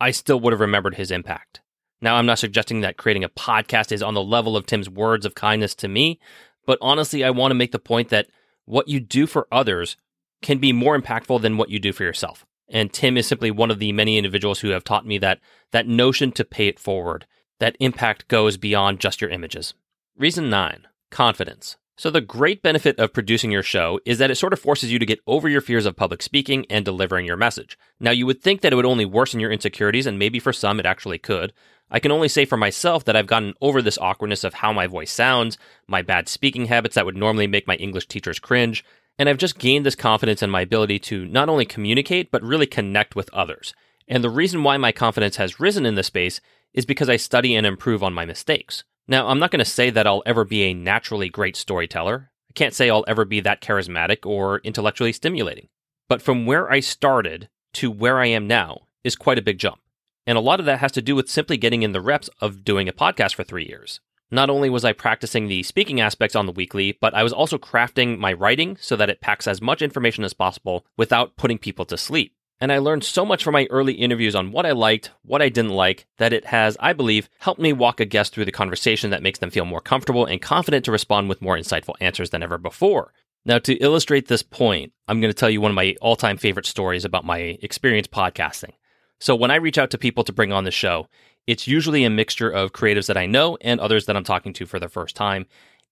I 0.00 0.10
still 0.10 0.40
would 0.40 0.52
have 0.52 0.60
remembered 0.60 0.96
his 0.96 1.10
impact. 1.10 1.60
Now, 2.00 2.16
I'm 2.16 2.26
not 2.26 2.38
suggesting 2.38 2.80
that 2.80 2.98
creating 2.98 3.24
a 3.24 3.28
podcast 3.28 3.92
is 3.92 4.02
on 4.02 4.14
the 4.14 4.22
level 4.22 4.56
of 4.56 4.66
Tim's 4.66 4.90
words 4.90 5.24
of 5.24 5.34
kindness 5.34 5.74
to 5.76 5.88
me, 5.88 6.20
but 6.66 6.78
honestly, 6.80 7.24
I 7.24 7.30
want 7.30 7.52
to 7.52 7.56
make 7.56 7.72
the 7.72 7.78
point 7.78 8.08
that 8.10 8.26
what 8.64 8.88
you 8.88 9.00
do 9.00 9.26
for 9.26 9.46
others 9.50 9.96
can 10.42 10.58
be 10.58 10.72
more 10.72 10.98
impactful 10.98 11.40
than 11.40 11.56
what 11.56 11.70
you 11.70 11.78
do 11.78 11.92
for 11.92 12.02
yourself. 12.02 12.44
And 12.68 12.92
Tim 12.92 13.16
is 13.16 13.26
simply 13.26 13.50
one 13.50 13.70
of 13.70 13.78
the 13.78 13.92
many 13.92 14.18
individuals 14.18 14.60
who 14.60 14.70
have 14.70 14.84
taught 14.84 15.06
me 15.06 15.18
that 15.18 15.40
that 15.72 15.86
notion 15.86 16.32
to 16.32 16.44
pay 16.44 16.68
it 16.68 16.78
forward, 16.78 17.26
that 17.60 17.76
impact 17.80 18.28
goes 18.28 18.56
beyond 18.56 19.00
just 19.00 19.20
your 19.20 19.30
images. 19.30 19.74
Reason 20.16 20.50
9, 20.50 20.86
confidence. 21.10 21.76
So 21.98 22.10
the 22.10 22.20
great 22.20 22.62
benefit 22.62 22.98
of 22.98 23.14
producing 23.14 23.50
your 23.50 23.62
show 23.62 23.98
is 24.04 24.18
that 24.18 24.30
it 24.30 24.34
sort 24.34 24.52
of 24.52 24.60
forces 24.60 24.92
you 24.92 24.98
to 24.98 25.06
get 25.06 25.20
over 25.26 25.48
your 25.48 25.62
fears 25.62 25.86
of 25.86 25.96
public 25.96 26.20
speaking 26.20 26.66
and 26.68 26.84
delivering 26.84 27.24
your 27.24 27.38
message. 27.38 27.78
Now 27.98 28.10
you 28.10 28.26
would 28.26 28.42
think 28.42 28.60
that 28.60 28.72
it 28.72 28.76
would 28.76 28.84
only 28.84 29.06
worsen 29.06 29.40
your 29.40 29.50
insecurities 29.50 30.06
and 30.06 30.18
maybe 30.18 30.38
for 30.38 30.52
some 30.52 30.78
it 30.78 30.84
actually 30.84 31.18
could, 31.18 31.54
I 31.88 32.00
can 32.00 32.10
only 32.10 32.28
say 32.28 32.44
for 32.44 32.56
myself 32.56 33.04
that 33.04 33.14
I've 33.14 33.28
gotten 33.28 33.54
over 33.60 33.80
this 33.80 33.98
awkwardness 33.98 34.42
of 34.42 34.54
how 34.54 34.72
my 34.72 34.88
voice 34.88 35.12
sounds, 35.12 35.56
my 35.86 36.02
bad 36.02 36.28
speaking 36.28 36.66
habits 36.66 36.96
that 36.96 37.06
would 37.06 37.16
normally 37.16 37.46
make 37.46 37.68
my 37.68 37.76
English 37.76 38.08
teachers 38.08 38.40
cringe, 38.40 38.84
and 39.18 39.28
I've 39.28 39.38
just 39.38 39.58
gained 39.58 39.86
this 39.86 39.94
confidence 39.94 40.42
in 40.42 40.50
my 40.50 40.60
ability 40.60 40.98
to 41.00 41.26
not 41.26 41.48
only 41.48 41.64
communicate, 41.64 42.30
but 42.30 42.42
really 42.42 42.66
connect 42.66 43.16
with 43.16 43.32
others. 43.32 43.74
And 44.08 44.22
the 44.22 44.30
reason 44.30 44.62
why 44.62 44.76
my 44.76 44.92
confidence 44.92 45.36
has 45.36 45.58
risen 45.58 45.86
in 45.86 45.94
this 45.94 46.06
space 46.06 46.40
is 46.74 46.86
because 46.86 47.08
I 47.08 47.16
study 47.16 47.54
and 47.54 47.66
improve 47.66 48.02
on 48.02 48.12
my 48.12 48.24
mistakes. 48.24 48.84
Now, 49.08 49.28
I'm 49.28 49.38
not 49.38 49.50
going 49.50 49.60
to 49.60 49.64
say 49.64 49.90
that 49.90 50.06
I'll 50.06 50.22
ever 50.26 50.44
be 50.44 50.64
a 50.64 50.74
naturally 50.74 51.28
great 51.28 51.56
storyteller. 51.56 52.30
I 52.50 52.52
can't 52.54 52.74
say 52.74 52.90
I'll 52.90 53.04
ever 53.08 53.24
be 53.24 53.40
that 53.40 53.62
charismatic 53.62 54.26
or 54.26 54.58
intellectually 54.58 55.12
stimulating. 55.12 55.68
But 56.08 56.22
from 56.22 56.46
where 56.46 56.70
I 56.70 56.80
started 56.80 57.48
to 57.74 57.90
where 57.90 58.18
I 58.20 58.26
am 58.26 58.46
now 58.46 58.82
is 59.02 59.16
quite 59.16 59.38
a 59.38 59.42
big 59.42 59.58
jump. 59.58 59.80
And 60.26 60.36
a 60.36 60.40
lot 60.40 60.60
of 60.60 60.66
that 60.66 60.80
has 60.80 60.92
to 60.92 61.02
do 61.02 61.14
with 61.14 61.30
simply 61.30 61.56
getting 61.56 61.82
in 61.82 61.92
the 61.92 62.00
reps 62.00 62.28
of 62.40 62.64
doing 62.64 62.88
a 62.88 62.92
podcast 62.92 63.34
for 63.34 63.44
three 63.44 63.66
years. 63.66 64.00
Not 64.30 64.50
only 64.50 64.68
was 64.68 64.84
I 64.84 64.92
practicing 64.92 65.46
the 65.46 65.62
speaking 65.62 66.00
aspects 66.00 66.34
on 66.34 66.46
the 66.46 66.52
weekly, 66.52 66.98
but 67.00 67.14
I 67.14 67.22
was 67.22 67.32
also 67.32 67.58
crafting 67.58 68.18
my 68.18 68.32
writing 68.32 68.76
so 68.80 68.96
that 68.96 69.08
it 69.08 69.20
packs 69.20 69.46
as 69.46 69.62
much 69.62 69.82
information 69.82 70.24
as 70.24 70.34
possible 70.34 70.84
without 70.96 71.36
putting 71.36 71.58
people 71.58 71.84
to 71.86 71.96
sleep. 71.96 72.34
And 72.60 72.72
I 72.72 72.78
learned 72.78 73.04
so 73.04 73.24
much 73.24 73.44
from 73.44 73.52
my 73.52 73.68
early 73.70 73.92
interviews 73.92 74.34
on 74.34 74.50
what 74.50 74.66
I 74.66 74.72
liked, 74.72 75.10
what 75.22 75.42
I 75.42 75.48
didn't 75.48 75.72
like, 75.72 76.06
that 76.16 76.32
it 76.32 76.46
has, 76.46 76.76
I 76.80 76.92
believe, 76.92 77.28
helped 77.38 77.60
me 77.60 77.72
walk 77.72 78.00
a 78.00 78.04
guest 78.06 78.32
through 78.32 78.46
the 78.46 78.52
conversation 78.52 79.10
that 79.10 79.22
makes 79.22 79.38
them 79.38 79.50
feel 79.50 79.66
more 79.66 79.82
comfortable 79.82 80.24
and 80.24 80.40
confident 80.40 80.86
to 80.86 80.92
respond 80.92 81.28
with 81.28 81.42
more 81.42 81.56
insightful 81.56 81.94
answers 82.00 82.30
than 82.30 82.42
ever 82.42 82.56
before. 82.58 83.12
Now, 83.44 83.58
to 83.60 83.74
illustrate 83.74 84.26
this 84.26 84.42
point, 84.42 84.92
I'm 85.06 85.20
going 85.20 85.32
to 85.32 85.38
tell 85.38 85.50
you 85.50 85.60
one 85.60 85.70
of 85.70 85.76
my 85.76 85.94
all 86.00 86.16
time 86.16 86.38
favorite 86.38 86.66
stories 86.66 87.04
about 87.04 87.24
my 87.24 87.58
experience 87.62 88.08
podcasting. 88.08 88.72
So 89.20 89.36
when 89.36 89.50
I 89.50 89.56
reach 89.56 89.78
out 89.78 89.90
to 89.90 89.98
people 89.98 90.24
to 90.24 90.32
bring 90.32 90.52
on 90.52 90.64
the 90.64 90.70
show, 90.70 91.08
it's 91.46 91.68
usually 91.68 92.04
a 92.04 92.10
mixture 92.10 92.50
of 92.50 92.72
creatives 92.72 93.06
that 93.06 93.16
I 93.16 93.26
know 93.26 93.56
and 93.60 93.80
others 93.80 94.06
that 94.06 94.16
I'm 94.16 94.24
talking 94.24 94.52
to 94.54 94.66
for 94.66 94.78
the 94.80 94.88
first 94.88 95.16
time. 95.16 95.46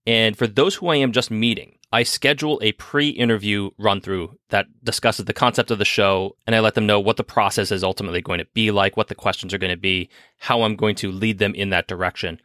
And 0.06 0.37
for 0.37 0.46
those 0.46 0.75
who 0.75 0.88
I 0.88 0.96
am 0.96 1.12
just 1.12 1.30
meeting, 1.30 1.78
I 1.92 2.02
schedule 2.02 2.58
a 2.62 2.73
pre 2.73 3.08
interview 3.08 3.70
run 3.78 4.00
through 4.00 4.38
that 4.50 4.66
discusses 4.82 5.25
the 5.25 5.32
concept 5.32 5.70
of 5.70 5.78
the 5.78 5.84
show, 5.84 6.37
and 6.46 6.54
I 6.54 6.61
let 6.61 6.75
them 6.75 6.87
know 6.87 7.00
what 7.00 7.16
the 7.16 7.25
process 7.25 7.70
is 7.70 7.84
ultimately 7.84 8.20
going 8.20 8.40
to 8.40 8.46
be 8.52 8.70
like, 8.70 8.96
what 8.96 9.08
the 9.08 9.14
questions 9.14 9.54
are 9.54 9.58
going 9.58 9.73
to 9.73 9.80
be, 9.80 10.11
how 10.38 10.62
I'm 10.62 10.76
going 10.76 10.96
to 10.96 11.12
lead 11.12 11.38
them 11.38 11.54
in 11.54 11.70
that 11.70 11.87
direction. 11.87 12.40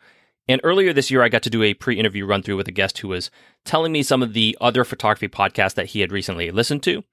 And 0.48 0.62
earlier 0.64 0.94
this 0.94 1.12
year, 1.12 1.22
I 1.22 1.30
got 1.30 1.44
to 1.44 1.50
do 1.50 1.64
a 1.64 1.74
pre 1.74 2.00
interview 2.00 2.26
run 2.26 2.44
through 2.44 2.58
with 2.58 2.68
a 2.68 2.72
guest 2.72 3.00
who 3.00 3.10
was 3.10 3.30
telling 3.66 3.92
me 3.92 4.04
some 4.04 4.24
of 4.24 4.34
the 4.34 4.58
other 4.62 4.84
photography 4.84 5.28
podcasts 5.28 5.76
that 5.76 5.88
he 5.88 6.02
had 6.02 6.12
recently 6.12 6.50
listened 6.52 6.84
to. 6.84 7.04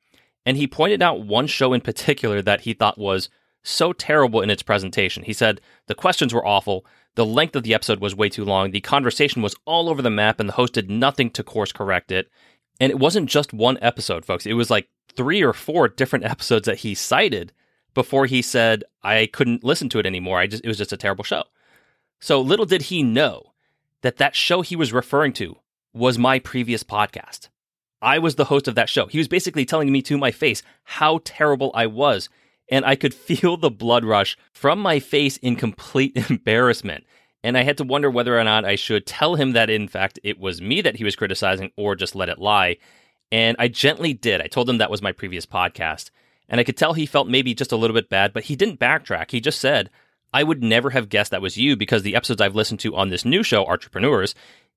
And 0.45 0.57
he 0.57 0.69
pointed 0.69 1.03
out 1.03 1.26
one 1.26 1.49
show 1.49 1.73
in 1.73 1.81
particular 1.81 2.41
that 2.43 2.61
he 2.61 2.73
thought 2.73 2.99
was 2.99 3.29
so 3.66 3.92
terrible 3.92 4.40
in 4.40 4.50
its 4.50 4.62
presentation. 4.62 5.23
He 5.25 5.32
said 5.32 5.61
the 5.87 5.94
questions 5.94 6.32
were 6.32 6.46
awful, 6.46 6.87
the 7.14 7.26
length 7.26 7.56
of 7.56 7.62
the 7.62 7.75
episode 7.75 8.00
was 8.00 8.14
way 8.14 8.28
too 8.28 8.44
long, 8.44 8.70
the 8.70 8.80
conversation 8.80 9.42
was 9.42 9.56
all 9.64 9.88
over 9.88 10.02
the 10.02 10.11
map, 10.11 10.38
and 10.38 10.49
the 10.49 10.54
host 10.54 10.75
did 10.75 10.90
nothing 10.90 11.30
to 11.30 11.42
course 11.42 11.73
correct 11.73 12.12
it. 12.12 12.28
And 12.78 12.90
it 12.90 12.99
wasn't 12.99 13.30
just 13.30 13.52
one 13.52 13.78
episode, 13.80 14.25
folks. 14.25 14.46
It 14.46 14.52
was 14.52 14.70
like 14.70 14.88
three 15.16 15.42
or 15.42 15.52
four 15.52 15.88
different 15.88 16.25
episodes 16.26 16.66
that 16.66 16.78
he 16.78 16.94
cited 16.94 17.52
before 17.94 18.26
he 18.26 18.42
said 18.42 18.85
I 19.02 19.28
couldn't 19.32 19.64
listen 19.64 19.88
to 19.90 19.99
it 19.99 20.06
anymore. 20.06 20.38
I 20.38 20.46
just 20.46 20.64
it 20.64 20.68
was 20.68 20.78
just 20.78 20.92
a 20.92 20.96
terrible 20.96 21.25
show. 21.25 21.44
So 22.20 22.40
little 22.40 22.66
did 22.66 22.82
he 22.82 23.02
know 23.02 23.52
that 24.02 24.18
that 24.18 24.37
show 24.37 24.62
he 24.62 24.76
was 24.76 24.92
referring 24.92 25.32
to 25.35 25.56
was 25.92 26.18
my 26.18 26.38
previous 26.38 26.85
podcast. 26.85 27.49
I 28.02 28.18
was 28.18 28.35
the 28.35 28.44
host 28.44 28.68
of 28.68 28.75
that 28.75 28.90
show. 28.90 29.06
He 29.06 29.18
was 29.18 29.28
basically 29.28 29.64
telling 29.64 29.90
me 29.90 30.02
to 30.02 30.18
my 30.18 30.30
face 30.30 30.62
how 30.85 31.20
terrible 31.25 31.70
I 31.75 31.87
was 31.87 32.28
and 32.68 32.85
I 32.85 32.96
could 32.96 33.14
feel 33.26 33.56
the 33.56 33.70
blood 33.70 34.04
rush 34.04 34.37
from 34.52 34.78
my 34.78 35.00
face 35.00 35.37
in 35.38 35.56
complete 35.56 36.16
embarrassment. 36.30 37.04
And 37.42 37.56
I 37.56 37.62
had 37.62 37.76
to 37.78 37.85
wonder 37.85 38.11
whether 38.11 38.38
or 38.38 38.44
not 38.44 38.64
I 38.64 38.75
should 38.75 39.06
tell 39.06 39.37
him 39.37 39.52
that, 39.52 39.70
in 39.70 39.88
fact, 39.88 40.18
it 40.25 40.38
was 40.40 40.61
me 40.61 40.80
that 40.80 40.96
he 40.96 41.04
was 41.04 41.14
criticizing 41.14 41.70
or 41.76 41.94
just 41.94 42.16
let 42.16 42.28
it 42.28 42.38
lie. 42.38 42.78
And 43.30 43.56
I 43.58 43.68
gently 43.68 44.14
did. 44.14 44.40
I 44.40 44.46
told 44.46 44.68
him 44.68 44.78
that 44.78 44.90
was 44.90 45.02
my 45.02 45.12
previous 45.12 45.46
podcast. 45.46 46.11
And 46.49 46.61
I 46.61 46.64
could 46.64 46.76
tell 46.76 46.92
he 46.92 47.06
felt 47.06 47.28
maybe 47.28 47.54
just 47.54 47.73
a 47.73 47.76
little 47.76 47.94
bit 47.94 48.08
bad, 48.08 48.32
but 48.32 48.44
he 48.44 48.56
didn't 48.56 48.80
backtrack. 48.80 49.30
He 49.30 49.40
just 49.40 49.61
said, 49.61 49.90
I 50.32 50.42
would 50.42 50.62
never 50.62 50.90
have 50.90 51.08
guessed 51.08 51.30
that 51.30 51.42
was 51.42 51.56
you 51.56 51.76
because 51.76 52.02
the 52.02 52.16
episodes 52.16 52.40
I've 52.40 52.54
listened 52.54 52.80
to 52.80 52.96
on 52.96 53.08
this 53.11 53.25
new 53.25 53.42
show, 53.42 53.64
Entrepreneurs, 53.66 54.35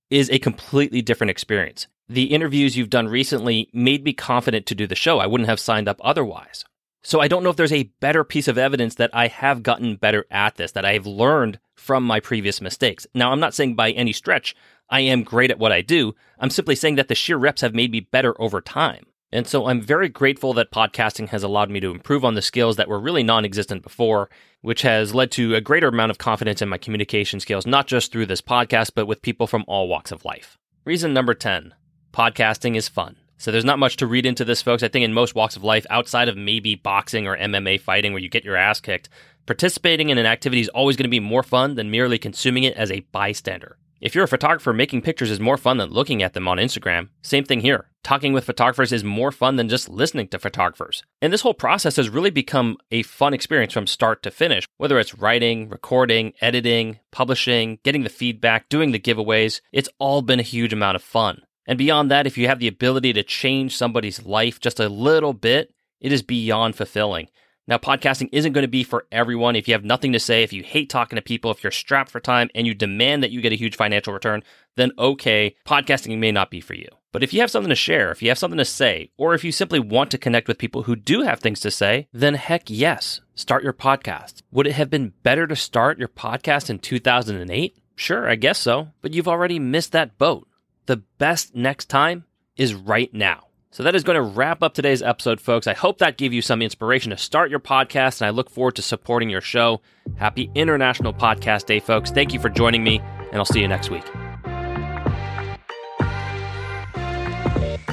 is 0.10 0.29
a 0.29 0.39
completely 0.39 1.01
different 1.01 1.31
experience. 1.31 1.88
The 2.08 2.25
interviews 2.25 2.75
you've 2.75 2.89
done 2.89 3.08
recently 3.08 3.69
made 3.74 4.03
me 4.03 4.13
confident 4.13 4.65
to 4.67 4.75
do 4.75 4.88
the 4.88 4.96
show. 4.96 5.19
I 5.19 5.27
wouldn't 5.27 5.50
have 5.50 5.60
signed 5.60 5.88
up 5.88 6.00
otherwise. 6.03 6.65
So 7.01 7.22
I 7.22 7.27
don't 7.27 7.44
know 7.44 7.50
if 7.50 7.56
there's 7.56 7.72
a 7.72 7.91
better 8.01 8.24
piece 8.24 8.48
of 8.48 8.58
evidence 8.58 8.96
that 8.96 9.10
I 9.13 9.27
have 9.27 9.63
gotten 9.63 9.96
better 9.96 10.25
at 10.29 10.56
this, 10.56 10.74
that 10.74 10.86
I 10.86 10.94
have 10.94 11.08
learned 11.08 11.60
from 11.75 12.03
my 12.03 12.20
previous 12.20 12.60
mistakes. 12.60 13.08
Now, 13.13 13.32
I'm 13.32 13.39
not 13.39 13.53
saying 13.53 13.75
by 13.75 13.91
any 13.91 14.12
stretch 14.12 14.56
I 14.89 15.01
am 15.01 15.24
great 15.24 15.51
at 15.51 15.60
what 15.60 15.72
I 15.72 15.82
do. 15.82 16.15
I'm 16.39 16.50
simply 16.50 16.75
saying 16.75 16.96
that 16.96 17.08
the 17.08 17.15
sheer 17.15 17.38
reps 17.38 17.62
have 17.62 17.74
made 17.74 17.91
me 17.91 18.01
better 18.01 18.39
over 18.41 18.60
time. 18.60 19.06
And 19.32 19.48
so 19.48 19.68
I'm 19.68 19.79
very 19.79 20.10
grateful 20.10 20.53
that 20.53 20.72
podcasting 20.72 21.29
has 21.29 21.44
allowed 21.44 21.70
me 21.70 21.79
to 21.82 21.91
improve 21.91 22.25
on 22.25 22.34
the 22.34 22.41
skills 22.41 22.77
that 22.77 22.89
were 22.89 23.00
really 23.00 23.22
non 23.22 23.46
existent 23.46 23.84
before, 23.84 24.29
which 24.62 24.82
has 24.82 25.13
led 25.13 25.32
to 25.34 25.53
a 25.53 25.62
greater 25.62 25.88
amount 25.88 26.10
of 26.10 26.18
confidence 26.18 26.62
in 26.62 26.70
my 26.70 26.79
communication 26.79 27.39
skills, 27.39 27.68
not 27.68 27.86
just 27.86 28.12
through 28.12 28.25
this 28.25 28.41
podcast, 28.41 28.91
but 28.96 29.06
with 29.06 29.22
people 29.22 29.46
from 29.46 29.63
all 29.68 29.88
walks 29.88 30.12
of 30.12 30.25
life. 30.25 30.58
Reason 30.84 31.13
number 31.13 31.36
10 31.36 31.75
podcasting 32.12 32.75
is 32.75 32.89
fun. 32.89 33.18
So 33.39 33.51
there's 33.51 33.65
not 33.65 33.79
much 33.79 33.96
to 33.98 34.05
read 34.05 34.25
into 34.25 34.43
this, 34.43 34.62
folks. 34.62 34.84
I 34.84 34.89
think 34.89 35.05
in 35.05 35.13
most 35.13 35.34
walks 35.34 35.55
of 35.55 35.63
life, 35.63 35.86
outside 35.89 36.27
of 36.27 36.36
maybe 36.36 36.75
boxing 36.75 37.25
or 37.25 37.38
MMA 37.38 37.79
fighting 37.79 38.12
where 38.12 38.22
you 38.22 38.27
get 38.27 38.43
your 38.43 38.58
ass 38.58 38.81
kicked, 38.81 39.08
participating 39.46 40.10
in 40.10 40.17
an 40.17 40.25
activity 40.25 40.62
is 40.62 40.67
always 40.69 40.98
going 40.98 41.05
to 41.05 41.10
be 41.10 41.22
more 41.22 41.41
fun 41.41 41.75
than 41.75 41.89
merely 41.89 42.19
consuming 42.19 42.65
it 42.65 42.75
as 42.75 42.91
a 42.91 43.00
bystander. 43.13 43.77
If 44.01 44.13
you're 44.13 44.25
a 44.25 44.29
photographer, 44.29 44.74
making 44.74 45.03
pictures 45.03 45.31
is 45.31 45.39
more 45.39 45.58
fun 45.58 45.77
than 45.77 45.89
looking 45.89 46.22
at 46.22 46.34
them 46.34 46.50
on 46.50 46.58
Instagram. 46.58 47.10
Same 47.22 47.46
thing 47.46 47.62
here. 47.62 47.89
Talking 48.03 48.34
with 48.34 48.46
photographers 48.46 48.91
is 48.91 49.03
more 49.05 49.31
fun 49.31 49.55
than 49.55 49.69
just 49.69 49.88
listening 49.88 50.27
to 50.29 50.39
photographers. 50.39 51.03
And 51.22 51.31
this 51.31 51.41
whole 51.41 51.53
process 51.53 51.96
has 51.96 52.10
really 52.10 52.29
become 52.29 52.77
a 52.91 53.03
fun 53.03 53.34
experience 53.34 53.72
from 53.72 53.88
start 53.88 54.22
to 54.24 54.31
finish, 54.31 54.65
whether 54.77 55.00
it's 55.00 55.15
writing, 55.15 55.69
recording, 55.69 56.34
editing, 56.41 57.00
publishing, 57.12 57.79
getting 57.84 58.03
the 58.03 58.10
feedback, 58.10 58.67
doing 58.67 58.91
the 58.91 59.00
giveaways. 59.00 59.62
It's 59.72 59.89
all 59.98 60.22
been 60.22 60.39
a 60.39 60.43
huge 60.43 60.74
amount 60.74 60.96
of 60.96 61.03
fun. 61.03 61.41
And 61.68 61.78
beyond 61.78 62.10
that, 62.12 62.28
if 62.28 62.38
you 62.38 62.48
have 62.48 62.60
the 62.60 62.68
ability 62.68 63.13
to 63.13 63.24
change 63.24 63.78
somebody's 63.78 64.25
life 64.25 64.60
just 64.60 64.80
a 64.80 64.89
little 64.89 65.34
bit, 65.34 65.74
it 66.00 66.12
is 66.12 66.24
beyond 66.24 66.75
fulfilling. 66.75 67.30
Now, 67.68 67.78
podcasting 67.78 68.30
isn't 68.32 68.54
going 68.54 68.63
to 68.63 68.68
be 68.68 68.84
for 68.84 69.06
everyone. 69.12 69.56
If 69.56 69.68
you 69.68 69.75
have 69.75 69.84
nothing 69.84 70.12
to 70.13 70.20
say, 70.20 70.42
if 70.42 70.51
you 70.51 70.63
hate 70.63 70.89
talking 70.89 71.18
to 71.18 71.22
people, 71.22 71.51
if 71.51 71.63
you're 71.63 71.70
strapped 71.70 72.10
for 72.10 72.20
time 72.20 72.50
and 72.56 72.66
you 72.66 72.74
demand 72.74 73.22
that 73.22 73.30
you 73.30 73.42
get 73.42 73.54
a 73.54 73.58
huge 73.58 73.75
financial 73.75 74.12
return, 74.12 74.42
then 74.75 74.92
okay, 74.98 75.56
podcasting 75.68 76.18
may 76.18 76.32
not 76.32 76.50
be 76.50 76.62
for 76.62 76.74
you. 76.74 76.88
But 77.12 77.22
if 77.22 77.32
you 77.32 77.42
have 77.42 77.51
something 77.51 77.70
to 77.70 77.75
share, 77.75 78.12
if 78.12 78.24
you 78.24 78.30
have 78.30 78.39
something 78.39 78.58
to 78.58 78.66
say, 78.66 79.12
or 79.18 79.36
if 79.36 79.44
you 79.44 79.51
simply 79.51 79.80
want 79.80 80.10
to 80.10 80.18
connect 80.18 80.48
with 80.48 80.58
people 80.58 80.84
who 80.84 80.96
do 80.96 81.22
have 81.22 81.42
things 81.42 81.60
to 81.60 81.70
say, 81.70 82.08
then 82.12 82.34
heck 82.34 82.72
yes, 82.72 83.22
start 83.36 83.63
your 83.63 83.74
podcast. 83.74 84.42
Would 84.51 84.66
it 84.66 84.74
have 84.74 84.89
been 84.89 85.13
better 85.22 85.46
to 85.46 85.56
start 85.56 86.00
your 86.00 86.08
podcast 86.08 86.72
in 86.72 86.80
2008? 86.80 87.78
Sure, 87.96 88.28
I 88.28 88.34
guess 88.34 88.58
so, 88.58 88.89
but 89.04 89.13
you've 89.13 89.28
already 89.28 89.60
missed 89.60 89.92
that 89.92 90.18
boat. 90.18 90.48
The 90.89 91.03
best 91.19 91.53
next 91.53 91.86
time 91.86 92.25
is 92.58 92.74
right 92.74 93.13
now. 93.13 93.50
So 93.69 93.84
that 93.84 93.93
is 93.93 94.03
going 94.03 94.15
to 94.15 94.24
wrap 94.24 94.63
up 94.63 94.74
today's 94.74 95.03
episode, 95.03 95.39
folks. 95.39 95.67
I 95.67 95.75
hope 95.75 96.00
that 96.00 96.17
gave 96.17 96.34
you 96.34 96.41
some 96.41 96.63
inspiration 96.63 97.12
to 97.12 97.17
start 97.17 97.51
your 97.51 97.60
podcast, 97.60 98.22
and 98.22 98.27
I 98.27 98.31
look 98.31 98.50
forward 98.50 98.75
to 98.77 98.81
supporting 98.81 99.29
your 99.29 99.39
show. 99.39 99.81
Happy 100.15 100.50
International 100.55 101.13
Podcast 101.13 101.67
Day, 101.67 101.79
folks. 101.79 102.10
Thank 102.10 102.34
you 102.34 102.39
for 102.39 102.50
joining 102.50 102.84
me, 102.84 102.98
and 102.98 103.36
I'll 103.36 103.46
see 103.46 103.62
you 103.62 103.67
next 103.67 103.91
week. 103.91 104.03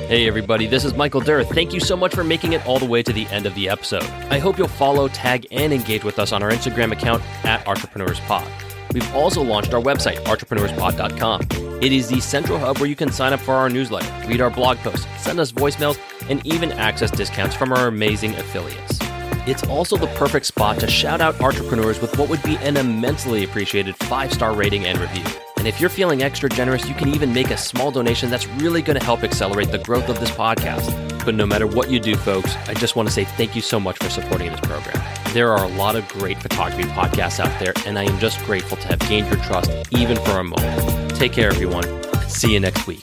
Hey, 0.06 0.26
everybody, 0.26 0.66
this 0.66 0.86
is 0.86 0.94
Michael 0.94 1.20
Durr. 1.20 1.44
Thank 1.44 1.74
you 1.74 1.80
so 1.80 1.98
much 1.98 2.14
for 2.14 2.24
making 2.24 2.54
it 2.54 2.66
all 2.66 2.78
the 2.78 2.86
way 2.86 3.02
to 3.02 3.12
the 3.12 3.26
end 3.26 3.44
of 3.44 3.54
the 3.54 3.68
episode. 3.68 4.04
I 4.30 4.38
hope 4.38 4.56
you'll 4.56 4.68
follow, 4.68 5.08
tag, 5.08 5.46
and 5.50 5.70
engage 5.70 6.02
with 6.02 6.18
us 6.18 6.32
on 6.32 6.42
our 6.42 6.50
Instagram 6.50 6.92
account 6.92 7.22
at 7.44 7.62
EntrepreneursPod. 7.66 8.75
We've 8.92 9.14
also 9.14 9.42
launched 9.42 9.74
our 9.74 9.80
website, 9.80 10.16
entrepreneursPod.com. 10.24 11.82
It 11.82 11.92
is 11.92 12.08
the 12.08 12.20
central 12.20 12.58
hub 12.58 12.78
where 12.78 12.88
you 12.88 12.96
can 12.96 13.12
sign 13.12 13.32
up 13.32 13.40
for 13.40 13.54
our 13.54 13.68
newsletter, 13.68 14.10
read 14.28 14.40
our 14.40 14.50
blog 14.50 14.78
posts, 14.78 15.06
send 15.22 15.38
us 15.38 15.52
voicemails, 15.52 15.98
and 16.30 16.44
even 16.46 16.72
access 16.72 17.10
discounts 17.10 17.54
from 17.54 17.72
our 17.72 17.88
amazing 17.88 18.34
affiliates. 18.34 18.98
It's 19.46 19.62
also 19.64 19.96
the 19.96 20.08
perfect 20.08 20.46
spot 20.46 20.80
to 20.80 20.88
shout 20.88 21.20
out 21.20 21.40
entrepreneurs 21.40 22.00
with 22.00 22.18
what 22.18 22.28
would 22.28 22.42
be 22.42 22.56
an 22.56 22.76
immensely 22.76 23.44
appreciated 23.44 23.94
five 23.96 24.32
star 24.32 24.54
rating 24.54 24.86
and 24.86 24.98
review. 24.98 25.24
And 25.56 25.68
if 25.68 25.80
you're 25.80 25.90
feeling 25.90 26.22
extra 26.22 26.48
generous, 26.48 26.88
you 26.88 26.94
can 26.94 27.08
even 27.14 27.32
make 27.32 27.50
a 27.50 27.56
small 27.56 27.90
donation 27.90 28.28
that's 28.28 28.46
really 28.48 28.82
going 28.82 28.98
to 28.98 29.04
help 29.04 29.22
accelerate 29.22 29.70
the 29.70 29.78
growth 29.78 30.08
of 30.08 30.18
this 30.18 30.30
podcast. 30.30 31.15
But 31.26 31.34
no 31.34 31.44
matter 31.44 31.66
what 31.66 31.90
you 31.90 31.98
do, 31.98 32.14
folks, 32.14 32.54
I 32.68 32.74
just 32.74 32.94
want 32.94 33.08
to 33.08 33.12
say 33.12 33.24
thank 33.24 33.56
you 33.56 33.60
so 33.60 33.80
much 33.80 33.98
for 33.98 34.08
supporting 34.08 34.48
this 34.52 34.60
program. 34.60 34.94
There 35.34 35.50
are 35.50 35.64
a 35.64 35.68
lot 35.76 35.96
of 35.96 36.08
great 36.08 36.38
photography 36.38 36.84
podcasts 36.84 37.40
out 37.40 37.58
there, 37.58 37.72
and 37.84 37.98
I 37.98 38.04
am 38.04 38.18
just 38.20 38.38
grateful 38.44 38.76
to 38.76 38.86
have 38.86 39.00
gained 39.00 39.26
your 39.26 39.42
trust 39.44 39.70
even 39.90 40.16
for 40.18 40.38
a 40.38 40.44
moment. 40.44 41.16
Take 41.16 41.32
care, 41.32 41.48
everyone. 41.48 41.84
See 42.28 42.52
you 42.52 42.60
next 42.60 42.86
week. 42.86 43.02